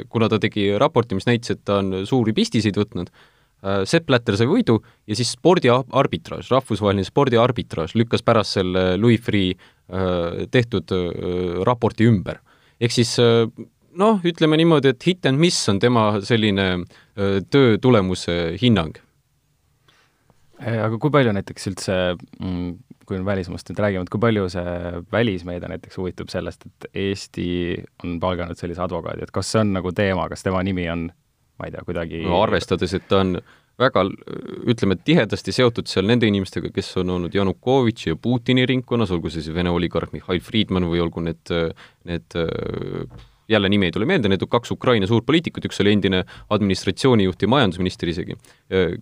kuna 0.10 0.30
ta 0.30 0.40
tegi 0.42 0.66
raporti, 0.82 1.14
mis 1.14 1.28
näitas, 1.30 1.54
et 1.54 1.62
ta 1.70 1.78
on 1.84 2.02
suuri 2.10 2.34
pistiseid 2.34 2.80
võtnud, 2.82 3.12
Sepp 3.86 4.08
Blatter 4.10 4.40
sai 4.40 4.50
võidu 4.50 4.80
ja 5.06 5.18
siis 5.20 5.36
spordiarbitraaž, 5.38 6.50
rahvusvaheline 6.50 7.06
spordiarbitraaž 7.06 7.94
lükkas 8.02 8.26
pärast 8.26 8.58
selle 8.58 8.96
Louis 8.98 9.22
Freeh 9.22 9.54
tehtud 10.52 10.96
raporti 11.70 12.10
ümber. 12.10 12.42
ehk 12.82 12.98
siis 12.98 13.14
noh, 14.00 14.22
ütleme 14.28 14.60
niimoodi, 14.60 14.94
et 14.94 15.08
hit 15.08 15.28
and 15.30 15.42
miss 15.42 15.70
on 15.72 15.80
tema 15.82 16.06
selline 16.26 16.68
töö 17.52 17.78
tulemuse 17.82 18.58
hinnang. 18.62 19.00
aga 20.62 20.98
kui 21.02 21.10
palju 21.10 21.32
näiteks 21.34 21.68
üldse, 21.72 21.94
mm, 22.40 22.74
kui 23.10 23.18
me 23.18 23.26
välismaast 23.26 23.72
nüüd 23.72 23.80
räägime, 23.82 24.06
et 24.06 24.12
kui 24.14 24.22
palju 24.22 24.46
see 24.54 24.76
välismeedia 25.12 25.72
näiteks 25.72 25.98
huvitub 25.98 26.30
sellest, 26.30 26.68
et 26.68 26.92
Eesti 26.94 27.48
on 28.06 28.20
palganud 28.22 28.60
sellise 28.60 28.84
advokaadi, 28.86 29.26
et 29.26 29.34
kas 29.34 29.50
see 29.52 29.64
on 29.64 29.74
nagu 29.74 29.92
teema, 29.96 30.28
kas 30.30 30.46
tema 30.46 30.62
nimi 30.64 30.86
on, 30.94 31.08
ma 31.58 31.68
ei 31.68 31.74
tea, 31.74 31.82
kuidagi 31.88 32.22
no 32.28 32.44
arvestades, 32.44 32.94
et 32.94 33.10
ta 33.10 33.24
on 33.26 33.40
väga 33.82 34.04
ütleme, 34.70 35.00
tihedasti 35.02 35.56
seotud 35.56 35.90
seal 35.90 36.06
nende 36.06 36.30
inimestega, 36.30 36.70
kes 36.76 36.94
on 37.02 37.16
olnud 37.16 37.34
Janukovitši 37.34 38.14
ja 38.14 38.20
Putini 38.22 38.68
ringkonnas, 38.70 39.12
olgu 39.16 39.32
see 39.34 39.42
siis 39.42 39.56
Vene 39.56 39.74
oligarh 39.74 40.14
Mihhail 40.14 40.44
Friedman 40.46 40.86
või 40.92 41.02
olgu 41.02 41.26
need, 41.26 41.54
need 42.06 42.38
jälle 43.52 43.70
nimi 43.72 43.90
ei 43.90 43.96
tule 43.96 44.08
meelde, 44.10 44.32
need 44.32 44.46
kaks 44.50 44.72
Ukraina 44.74 45.10
suurpoliitikut, 45.10 45.68
üks 45.68 45.82
oli 45.84 45.94
endine 45.98 46.24
administratsioonijuht 46.50 47.44
ja 47.44 47.52
majandusminister 47.52 48.10
isegi, 48.12 48.38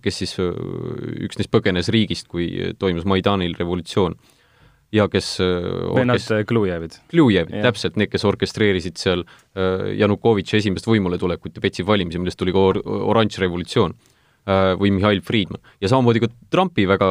kes 0.02 0.20
siis, 0.22 0.36
üks 0.40 1.40
neist 1.40 1.52
põgenes 1.54 1.90
riigist, 1.94 2.28
kui 2.30 2.74
toimus 2.78 3.08
Maidanil 3.08 3.56
revolutsioon. 3.58 4.18
Ja 4.90 5.04
kes 5.06 5.36
vennad 5.94 6.24
Klujevid. 6.50 6.96
Klujevid, 7.12 7.60
täpselt, 7.62 7.94
need, 8.00 8.10
kes 8.10 8.24
orkestreerisid 8.26 8.98
seal 8.98 9.22
Janukovitši 9.94 10.56
esimest 10.58 10.88
võimuletulekut 10.90 11.54
ja 11.54 11.62
petsid 11.62 11.86
valimisi, 11.86 12.18
millest 12.18 12.40
tuli 12.40 12.50
ka 12.54 12.64
or 12.72 12.80
oranž 12.82 13.38
revolutsioon 13.38 13.94
või 14.80 14.92
Mihhail 14.94 15.20
Friedman. 15.24 15.60
ja 15.80 15.88
samamoodi 15.88 16.22
ka 16.24 16.30
Trumpi 16.50 16.86
väga 16.88 17.08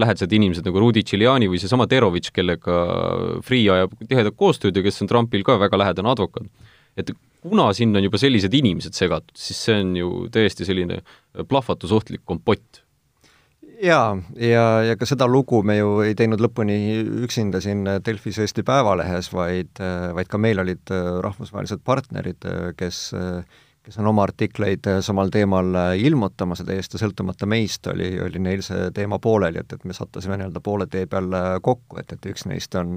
lähedased 0.00 0.32
inimesed 0.32 0.66
nagu 0.66 0.80
Rudy 0.82 1.02
Giuliani 1.02 1.48
või 1.50 1.60
seesama 1.62 1.86
Terovitš, 1.90 2.32
kellega 2.34 2.78
Free 3.44 3.68
ajab 3.70 3.96
tihedat 4.08 4.36
koostööd 4.36 4.76
ja 4.76 4.84
kes 4.84 5.02
on 5.02 5.10
Trumpil 5.10 5.44
ka 5.46 5.58
väga 5.60 5.80
lähedane 5.80 6.10
advokaat. 6.10 6.48
et 6.96 7.10
kuna 7.42 7.72
sinna 7.72 7.98
on 7.98 8.04
juba 8.06 8.18
sellised 8.18 8.54
inimesed 8.54 8.94
segatud, 8.94 9.34
siis 9.36 9.58
see 9.66 9.80
on 9.82 9.96
ju 9.96 10.10
täiesti 10.32 10.64
selline 10.64 11.02
plahvatusohtlik 11.48 12.22
kompott 12.24 12.84
jaa, 13.82 14.14
ja, 14.38 14.64
ja 14.86 14.96
ka 14.98 15.06
seda 15.08 15.26
lugu 15.30 15.62
me 15.66 15.76
ju 15.78 15.98
ei 16.04 16.14
teinud 16.18 16.42
lõpuni 16.42 16.76
üksinda 17.26 17.60
siin 17.64 17.84
Delfis 18.06 18.38
Eesti 18.42 18.64
Päevalehes, 18.66 19.30
vaid, 19.34 19.74
vaid 20.16 20.30
ka 20.30 20.40
meil 20.40 20.62
olid 20.62 20.94
rahvusvahelised 21.24 21.82
partnerid, 21.84 22.46
kes 22.78 23.10
kes 23.84 23.98
on 24.00 24.06
oma 24.08 24.22
artikleid 24.24 24.86
samal 25.04 25.28
teemal 25.32 25.76
ilmutamas 26.00 26.62
ja 26.62 26.68
täiesti 26.70 27.00
sõltumata 27.00 27.46
meist 27.46 27.86
oli, 27.92 28.14
oli 28.24 28.40
neil 28.40 28.62
see 28.64 28.90
teema 28.96 29.18
pooleli, 29.20 29.60
et, 29.60 29.72
et 29.76 29.84
me 29.84 29.92
sattusime 29.92 30.38
nii-öelda 30.40 30.62
poole 30.64 30.86
tee 30.90 31.04
peal 31.06 31.28
kokku, 31.62 32.00
et, 32.00 32.12
et 32.16 32.30
üks 32.32 32.46
neist 32.48 32.74
on 32.80 32.96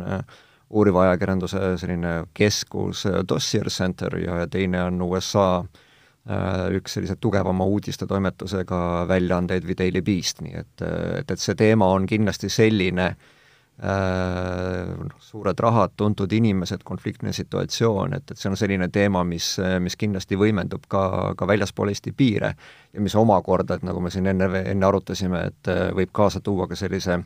uuriva 0.69 1.03
ajakirjanduse 1.07 1.73
selline 1.81 2.13
keskus 2.33 3.03
Dossier 3.27 3.67
Center 3.71 4.15
ja, 4.19 4.41
ja 4.43 4.47
teine 4.51 4.83
on 4.87 5.01
USA 5.01 5.49
äh, 5.59 5.83
Äh, 6.27 6.73
üks 6.75 6.97
sellise 6.97 7.15
tugevama 7.23 7.63
uudistetoimetusega 7.71 9.05
väljaandeid 9.07 9.63
või 9.63 9.77
Daily 9.79 10.01
Beast, 10.03 10.41
nii 10.43 10.57
et, 10.59 10.81
et, 11.21 11.29
et 11.31 11.39
see 11.39 11.55
teema 11.55 11.87
on 11.95 12.03
kindlasti 12.09 12.49
selline 12.51 13.05
äh, 13.13 13.36
noh, 13.77 15.17
suured 15.21 15.59
rahad, 15.59 15.91
tuntud 15.97 16.31
inimesed, 16.33 16.81
konfliktne 16.83 17.33
situatsioon, 17.33 18.15
et, 18.17 18.31
et 18.31 18.39
see 18.39 18.49
on 18.49 18.57
selline 18.57 18.87
teema, 18.93 19.21
mis, 19.27 19.51
mis 19.83 19.97
kindlasti 19.99 20.39
võimendub 20.39 20.87
ka, 20.89 21.33
ka 21.37 21.47
väljaspool 21.49 21.91
Eesti 21.93 22.13
piire 22.17 22.53
ja 22.93 23.03
mis 23.03 23.15
omakorda, 23.15 23.77
et 23.77 23.85
nagu 23.85 24.01
me 24.01 24.09
siin 24.13 24.29
enne, 24.33 24.49
enne 24.63 24.87
arutasime, 24.87 25.43
et 25.51 25.69
äh, 25.69 25.83
võib 25.93 26.09
kaasa 26.15 26.41
tuua 26.41 26.65
ka 26.67 26.79
sellise 26.79 27.19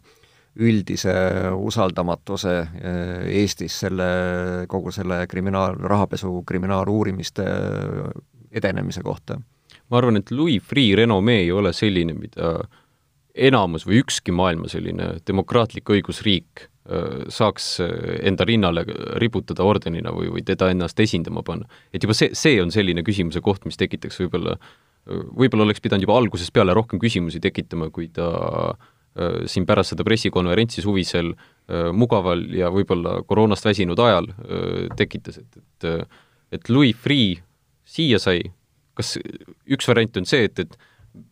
üldise 0.60 1.14
usaldamatuse 1.56 2.54
Eestis 3.32 3.78
selle, 3.86 4.08
kogu 4.68 4.92
selle 4.92 5.22
kriminaal, 5.32 5.78
rahapesu 5.80 6.42
kriminaaluurimiste 6.48 7.46
edenemise 8.52 9.04
kohta? 9.08 9.40
ma 9.92 10.00
arvan, 10.00 10.20
et 10.20 10.32
Louis 10.32 10.64
Freeh 10.64 10.96
renomee 11.00 11.42
ei 11.46 11.52
ole 11.52 11.74
selline, 11.76 12.14
mida 12.16 12.54
enamus 13.36 13.86
või 13.88 14.02
ükski 14.02 14.34
maailma 14.36 14.70
selline 14.72 15.16
demokraatlik 15.28 15.90
õigusriik 15.90 16.68
saaks 17.32 17.76
enda 18.26 18.44
rinnale 18.44 18.82
riputada 19.22 19.64
ordenina 19.64 20.12
või, 20.12 20.32
või 20.34 20.42
teda 20.44 20.72
ennast 20.74 21.00
esindama 21.00 21.44
panna. 21.46 21.70
et 21.94 22.04
juba 22.04 22.16
see, 22.18 22.32
see 22.36 22.58
on 22.60 22.74
selline 22.74 23.04
küsimuse 23.06 23.40
koht, 23.46 23.68
mis 23.70 23.78
tekitaks 23.78 24.18
võib-olla, 24.20 24.56
võib-olla 25.06 25.68
oleks 25.68 25.80
pidanud 25.80 26.08
juba 26.08 26.18
algusest 26.18 26.52
peale 26.52 26.74
rohkem 26.74 27.00
küsimusi 27.00 27.40
tekitama, 27.40 27.92
kui 27.94 28.10
ta 28.10 28.74
siin 29.46 29.68
pärast 29.70 29.94
seda 29.94 30.04
pressikonverentsi 30.08 30.82
suvisel 30.82 31.32
mugaval 31.94 32.44
ja 32.58 32.74
võib-olla 32.74 33.20
koroonast 33.30 33.70
väsinud 33.70 34.00
ajal 34.02 34.32
tekitas, 34.98 35.38
et, 35.38 35.62
et 35.62 36.10
et 36.52 36.70
Louis 36.70 36.96
Freeh 36.96 37.42
siia 37.88 38.20
sai, 38.22 38.44
kas 38.98 39.16
üks 39.72 39.88
variant 39.90 40.22
on 40.22 40.28
see, 40.28 40.46
et, 40.50 40.60
et 40.60 40.76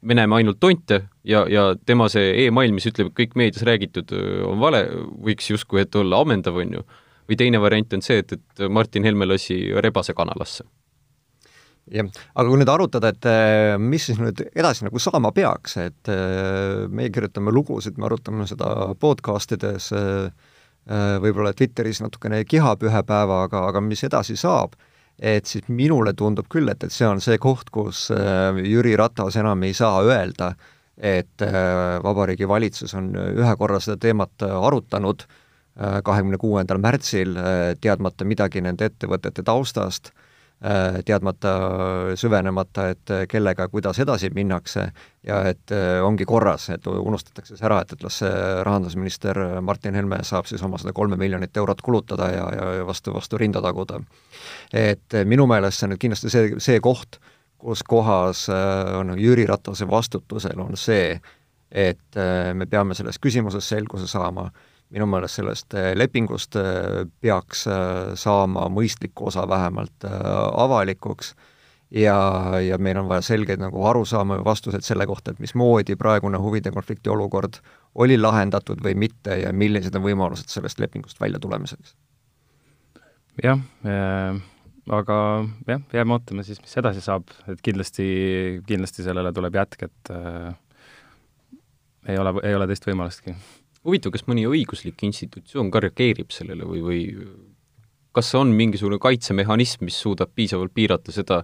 me 0.02 0.16
näeme 0.18 0.36
ainult 0.40 0.60
tonte 0.60 1.02
ja, 1.24 1.46
ja 1.50 1.70
tema 1.86 2.10
see 2.12 2.34
email, 2.46 2.74
mis 2.76 2.88
ütleb, 2.90 3.12
et 3.12 3.20
kõik 3.22 3.38
meedias 3.40 3.64
räägitud 3.68 4.12
on 4.48 4.60
vale, 4.62 4.84
võiks 5.24 5.48
justkui 5.52 5.84
ette 5.84 6.02
olla 6.02 6.20
ammendav, 6.24 6.58
on 6.60 6.80
ju, 6.80 6.84
või 7.30 7.40
teine 7.40 7.62
variant 7.64 7.96
on 7.96 8.04
see, 8.04 8.20
et, 8.24 8.36
et 8.36 8.66
Martin 8.70 9.08
Helme 9.08 9.28
lasi 9.30 9.62
rebase 9.80 10.16
kanalasse. 10.18 10.68
Jah, 11.90 12.06
aga 12.36 12.46
kui 12.46 12.60
nüüd 12.62 12.70
arutada, 12.70 13.10
et 13.10 13.28
mis 13.82 14.04
siis 14.06 14.20
nüüd 14.22 14.44
edasi 14.52 14.86
nagu 14.86 15.00
saama 15.02 15.32
peaks, 15.34 15.78
et 15.82 16.12
meie 16.94 17.10
kirjutame 17.14 17.54
lugusid, 17.56 17.98
me 17.98 18.06
arutame 18.06 18.46
seda 18.50 18.92
podcast 19.00 19.56
ides, 19.58 19.90
võib-olla 21.24 21.56
Twitteris 21.58 22.04
natukene 22.04 22.44
kihab 22.46 22.86
ühe 22.86 23.02
päeva, 23.08 23.44
aga, 23.48 23.64
aga 23.72 23.82
mis 23.82 24.06
edasi 24.06 24.38
saab 24.38 24.78
et 25.20 25.46
siis 25.46 25.68
minule 25.68 26.14
tundub 26.18 26.48
küll, 26.52 26.70
et, 26.72 26.84
et 26.84 26.94
see 26.94 27.08
on 27.08 27.22
see 27.24 27.38
koht, 27.42 27.70
kus 27.74 28.08
äh, 28.16 28.56
Jüri 28.64 28.96
Ratas 29.00 29.38
enam 29.40 29.64
ei 29.68 29.76
saa 29.78 30.02
öelda, 30.06 30.54
et 30.96 31.44
äh, 31.44 32.00
Vabariigi 32.04 32.48
Valitsus 32.48 32.96
on 33.00 33.12
ühe 33.16 33.54
korra 33.60 33.80
seda 33.84 34.00
teemat 34.00 34.48
arutanud, 34.48 35.26
äh, 35.80 36.00
kahekümne 36.06 36.40
kuuendal 36.42 36.82
märtsil, 36.84 37.36
teadmata 37.82 38.28
midagi 38.28 38.64
nende 38.64 38.90
ettevõtete 38.92 39.44
taustast 39.48 40.14
teadmata, 41.06 41.52
süvenemata, 42.20 42.90
et 42.92 43.12
kellega, 43.32 43.70
kuidas 43.72 44.00
edasi 44.04 44.28
minnakse 44.36 44.90
ja 45.24 45.40
et 45.48 45.72
äh, 45.72 46.04
ongi 46.04 46.26
korras, 46.28 46.70
et 46.74 46.88
unustatakse 46.88 47.56
see 47.56 47.66
ära, 47.68 47.80
et, 47.84 47.94
et 47.96 48.04
las 48.04 48.20
see 48.20 48.32
rahandusminister 48.68 49.40
Martin 49.64 49.96
Helme 49.96 50.20
saab 50.28 50.50
siis 50.50 50.64
oma 50.66 50.80
seda 50.82 50.92
kolme 50.96 51.16
miljonit 51.20 51.56
eurot 51.58 51.82
kulutada 51.86 52.28
ja, 52.34 52.46
ja 52.56 52.88
vastu, 52.88 53.14
vastu 53.16 53.40
rinda 53.40 53.62
taguda. 53.64 54.02
et 54.74 55.16
minu 55.26 55.48
meelest 55.48 55.80
see 55.80 55.88
on 55.88 55.96
nüüd 55.96 56.04
kindlasti 56.04 56.32
see, 56.34 56.54
see 56.60 56.80
koht, 56.84 57.22
kus 57.60 57.84
kohas 57.88 58.48
äh, 58.52 58.96
on 59.00 59.16
Jüri 59.20 59.48
Ratase 59.48 59.88
vastutusel, 59.88 60.60
on 60.60 60.76
see, 60.78 61.20
et 61.72 62.18
me 62.54 62.66
peame 62.66 62.96
selles 62.98 63.20
küsimuses 63.22 63.68
selguse 63.70 64.08
saama 64.10 64.48
minu 64.94 65.06
meelest 65.10 65.40
sellest 65.40 65.76
äh, 65.78 65.92
lepingust 65.98 66.58
äh, 66.60 67.06
peaks 67.22 67.66
äh, 67.70 68.16
saama 68.20 68.68
mõistlik 68.74 69.22
osa 69.22 69.46
vähemalt 69.50 70.06
avalikuks. 70.10 71.36
Ja, 71.90 72.60
ja 72.62 72.78
meil 72.78 73.00
on 73.02 73.08
vaja 73.10 73.24
selgeid 73.26 73.58
nagu 73.58 73.82
arusaama 73.90 74.36
ja 74.38 74.44
vastuseid 74.46 74.86
selle 74.86 75.08
kohta, 75.10 75.32
et 75.34 75.40
mismoodi 75.42 75.96
praegune 75.98 76.38
huvide 76.38 76.70
konflikti 76.70 77.10
olukord 77.10 77.58
oli 77.98 78.18
lahendatud 78.18 78.84
või 78.86 78.94
mitte 78.94 79.40
ja 79.42 79.50
millised 79.50 79.98
on 79.98 80.04
võimalused 80.04 80.54
sellest 80.54 80.78
lepingust 80.80 81.18
välja 81.22 81.42
tulemiseks. 81.42 81.96
jah 83.42 83.58
äh,, 83.90 84.38
aga 85.00 85.18
jah, 85.66 85.82
jääme 85.94 86.14
ootama 86.14 86.46
siis, 86.46 86.62
mis 86.62 86.78
edasi 86.78 87.02
saab, 87.02 87.34
et 87.50 87.66
kindlasti, 87.66 88.06
kindlasti 88.70 89.08
sellele 89.08 89.34
tuleb 89.34 89.58
jätk, 89.58 89.88
et 89.90 90.14
äh, 90.14 90.54
ei 92.06 92.22
ole, 92.22 92.36
ei 92.44 92.54
ole 92.54 92.70
teist 92.70 92.86
võimalustki 92.86 93.34
huvitav, 93.88 94.14
kas 94.16 94.26
mõni 94.28 94.46
õiguslik 94.50 95.04
institutsioon 95.08 95.72
ka 95.72 95.84
reageerib 95.86 96.34
sellele 96.36 96.68
või, 96.68 96.84
või 96.84 97.02
kas 98.16 98.34
on 98.36 98.54
mingisugune 98.58 99.00
kaitsemehhanism, 99.02 99.86
mis 99.88 100.00
suudab 100.02 100.34
piisavalt 100.36 100.74
piirata 100.76 101.14
seda, 101.16 101.44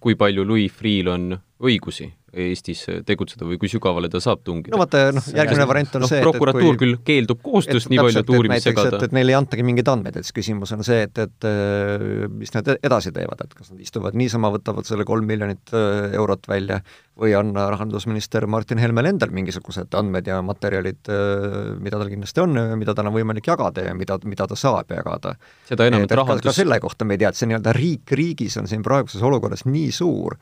kui 0.00 0.14
palju 0.14 0.44
Louis 0.46 0.72
Freeh'l 0.72 1.10
on 1.10 1.30
õigusi 1.62 2.10
Eestis 2.36 2.82
tegutseda 3.08 3.46
või 3.48 3.56
kui 3.56 3.68
sügavale 3.70 4.10
ta 4.12 4.20
saab 4.20 4.42
tungida. 4.44 4.74
no 4.74 4.80
vaata, 4.82 5.06
noh, 5.14 5.24
järgmine 5.32 5.66
variant 5.70 5.94
on 5.96 6.02
no, 6.04 6.08
see, 6.10 6.18
et 6.20 6.26
prokuratuur 6.26 6.74
kui, 6.74 6.80
küll 6.82 6.96
keeldub 7.06 7.40
koostööst 7.44 7.88
nii 7.88 8.00
palju, 8.02 8.20
et 8.20 8.32
uurimist 8.34 8.66
segada. 8.68 8.98
et 9.06 9.14
neile 9.16 9.32
ei 9.32 9.38
antagi 9.38 9.64
mingeid 9.64 9.88
andmeid, 9.88 10.18
et 10.18 10.26
siis 10.26 10.36
küsimus 10.36 10.74
on 10.76 10.84
see, 10.84 11.06
et, 11.06 11.20
et 11.22 11.46
äh, 11.48 12.26
mis 12.28 12.52
nad 12.52 12.68
edasi 12.76 13.14
teevad, 13.16 13.40
et 13.46 13.54
kas 13.56 13.70
nad 13.72 13.80
istuvad 13.80 14.18
niisama, 14.20 14.50
võtavad 14.52 14.88
selle 14.88 15.06
kolm 15.08 15.24
miljonit 15.30 15.72
äh, 15.72 16.16
eurot 16.18 16.50
välja 16.50 16.82
või 17.16 17.32
on 17.38 17.54
rahandusminister 17.56 18.44
Martin 18.52 18.82
Helmel 18.82 19.08
endal 19.14 19.32
mingisugused 19.32 19.96
andmed 19.96 20.28
ja 20.28 20.42
materjalid, 20.44 21.00
äh, 21.08 21.56
mida 21.80 22.02
tal 22.02 22.12
kindlasti 22.12 22.44
on, 22.44 22.60
mida 22.76 22.92
tal 22.98 23.08
on 23.08 23.16
võimalik 23.16 23.48
jagada 23.48 23.86
ja 23.86 23.96
mida, 23.96 24.18
mida 24.28 24.50
ta 24.50 24.60
saab 24.60 24.92
jagada. 24.92 25.38
seda 25.70 25.88
enam, 25.88 26.04
et 26.04 26.18
rahandus 26.20 26.50
ka 26.50 26.58
selle 26.58 26.82
kohta 26.84 27.08
me 27.08 27.16
ei 27.16 27.24
tea, 27.24 27.32
et 27.32 27.40
see 27.40 27.48
nii-öelda 27.48 27.72
riik 27.78 28.12
riigis 28.18 28.60
on 28.60 28.68
siin 28.68 28.84
praeguses 28.84 29.24
olukorras 29.24 29.64
nii 29.64 29.88
suur, 29.94 30.36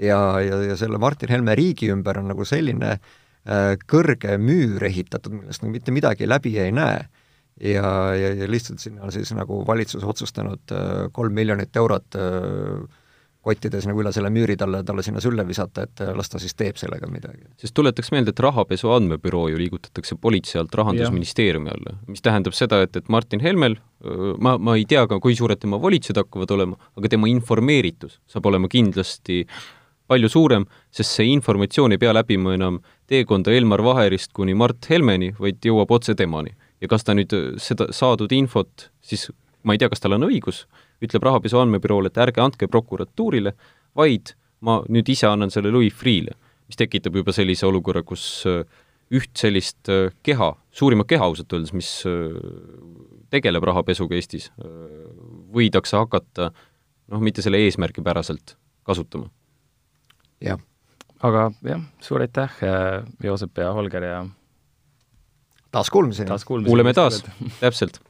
ja, 0.00 0.40
ja, 0.40 0.60
ja 0.70 0.76
selle 0.76 0.98
Martin 0.98 1.32
Helme 1.32 1.56
riigi 1.58 1.90
ümber 1.92 2.20
on 2.20 2.30
nagu 2.32 2.46
selline 2.48 2.96
äh, 2.96 3.72
kõrge 3.88 4.36
müür 4.42 4.84
ehitatud, 4.88 5.40
millest 5.40 5.64
nagu 5.64 5.74
mitte 5.74 5.94
midagi 5.94 6.28
läbi 6.28 6.56
ei 6.60 6.74
näe. 6.74 7.06
ja, 7.56 7.88
ja, 8.12 8.34
ja 8.36 8.50
lihtsalt 8.50 8.82
sinna 8.82 9.06
on 9.06 9.12
siis 9.12 9.32
nagu 9.32 9.62
valitsus 9.66 10.04
otsustanud 10.04 10.72
äh, 10.72 11.08
kolm 11.12 11.32
miljonit 11.32 11.76
eurot 11.76 12.18
äh, 12.20 13.02
kottides 13.46 13.86
nagu 13.86 14.02
üle 14.02 14.10
selle 14.12 14.28
müüri 14.34 14.56
talle, 14.58 14.82
talle 14.84 15.04
sinna 15.06 15.22
sülle 15.22 15.44
visata, 15.46 15.86
et 15.86 16.02
äh, 16.04 16.10
las 16.18 16.28
ta 16.28 16.40
siis 16.42 16.52
teeb 16.58 16.76
sellega 16.76 17.08
midagi. 17.08 17.46
sest 17.56 17.74
tuletaks 17.78 18.12
meelde, 18.12 18.34
et 18.34 18.42
rahapesu 18.44 18.90
andmebüroo 18.92 19.46
ju 19.52 19.60
liigutatakse 19.62 20.18
politsei 20.20 20.60
alt 20.60 20.74
Rahandusministeeriumi 20.74 21.72
alla, 21.72 21.96
mis 22.10 22.24
tähendab 22.26 22.58
seda, 22.58 22.82
et, 22.84 22.96
et 22.96 23.08
Martin 23.08 23.40
Helmel, 23.40 23.78
ma, 24.42 24.58
ma 24.58 24.76
ei 24.76 24.84
tea 24.84 25.06
ka, 25.08 25.16
kui 25.22 25.38
suured 25.38 25.62
tema 25.62 25.80
volitused 25.80 26.18
hakkavad 26.20 26.52
olema, 26.58 26.76
aga 26.98 27.08
tema 27.14 27.30
informeeritus 27.32 28.18
saab 28.28 28.50
olema 28.50 28.68
kindlasti 28.68 29.46
palju 30.06 30.30
suurem, 30.30 30.66
sest 30.94 31.18
see 31.18 31.32
informatsioon 31.34 31.94
ei 31.94 32.00
pea 32.02 32.12
läbima 32.14 32.54
enam 32.56 32.78
teekonda 33.10 33.54
Elmar 33.54 33.82
Vaherist 33.84 34.32
kuni 34.36 34.54
Mart 34.54 34.88
Helmeni, 34.90 35.32
vaid 35.38 35.60
jõuab 35.64 35.92
otse 35.96 36.14
temani. 36.14 36.54
ja 36.80 36.88
kas 36.88 37.04
ta 37.04 37.14
nüüd 37.16 37.32
seda 37.56 37.86
saadud 37.90 38.32
infot 38.36 38.90
siis, 39.00 39.30
ma 39.64 39.72
ei 39.72 39.78
tea, 39.80 39.88
kas 39.88 40.02
tal 40.04 40.12
on 40.12 40.26
õigus, 40.28 40.66
ütleb 41.00 41.24
rahapesu 41.24 41.56
andmebüroole, 41.58 42.10
et 42.12 42.18
ärge 42.20 42.42
andke 42.42 42.68
prokuratuurile, 42.68 43.54
vaid 43.96 44.34
ma 44.60 44.82
nüüd 44.88 45.08
ise 45.08 45.26
annan 45.26 45.50
selle 45.50 45.72
Louis 45.72 45.94
Freeh'le, 45.94 46.36
mis 46.68 46.76
tekitab 46.76 47.16
juba 47.16 47.32
sellise 47.32 47.66
olukorra, 47.66 48.02
kus 48.04 48.44
üht 49.14 49.32
sellist 49.38 49.88
keha, 50.26 50.50
suurimat 50.74 51.08
keha 51.08 51.24
ausalt 51.24 51.52
öeldes, 51.56 51.72
mis 51.72 51.90
tegeleb 53.32 53.64
rahapesuga 53.70 54.18
Eestis, 54.18 54.50
võidakse 55.54 55.96
hakata 55.96 56.50
noh, 56.52 57.22
mitte 57.22 57.44
selle 57.44 57.60
eesmärgipäraselt 57.64 58.56
kasutama 58.86 59.30
jah, 60.40 60.58
aga 61.22 61.50
jah, 61.64 61.84
suur 62.04 62.24
aitäh, 62.24 62.58
äh, 62.62 63.04
Joosep 63.24 63.58
ja 63.58 63.72
Holger 63.76 64.04
ja 64.04 64.24
taas 65.70 65.90
kuulmiseni, 65.90 66.28
taas 66.28 66.44
kuulmiseni.! 66.44 66.70
kuuleme 66.70 66.94
taas, 66.96 67.24
täpselt 67.60 68.00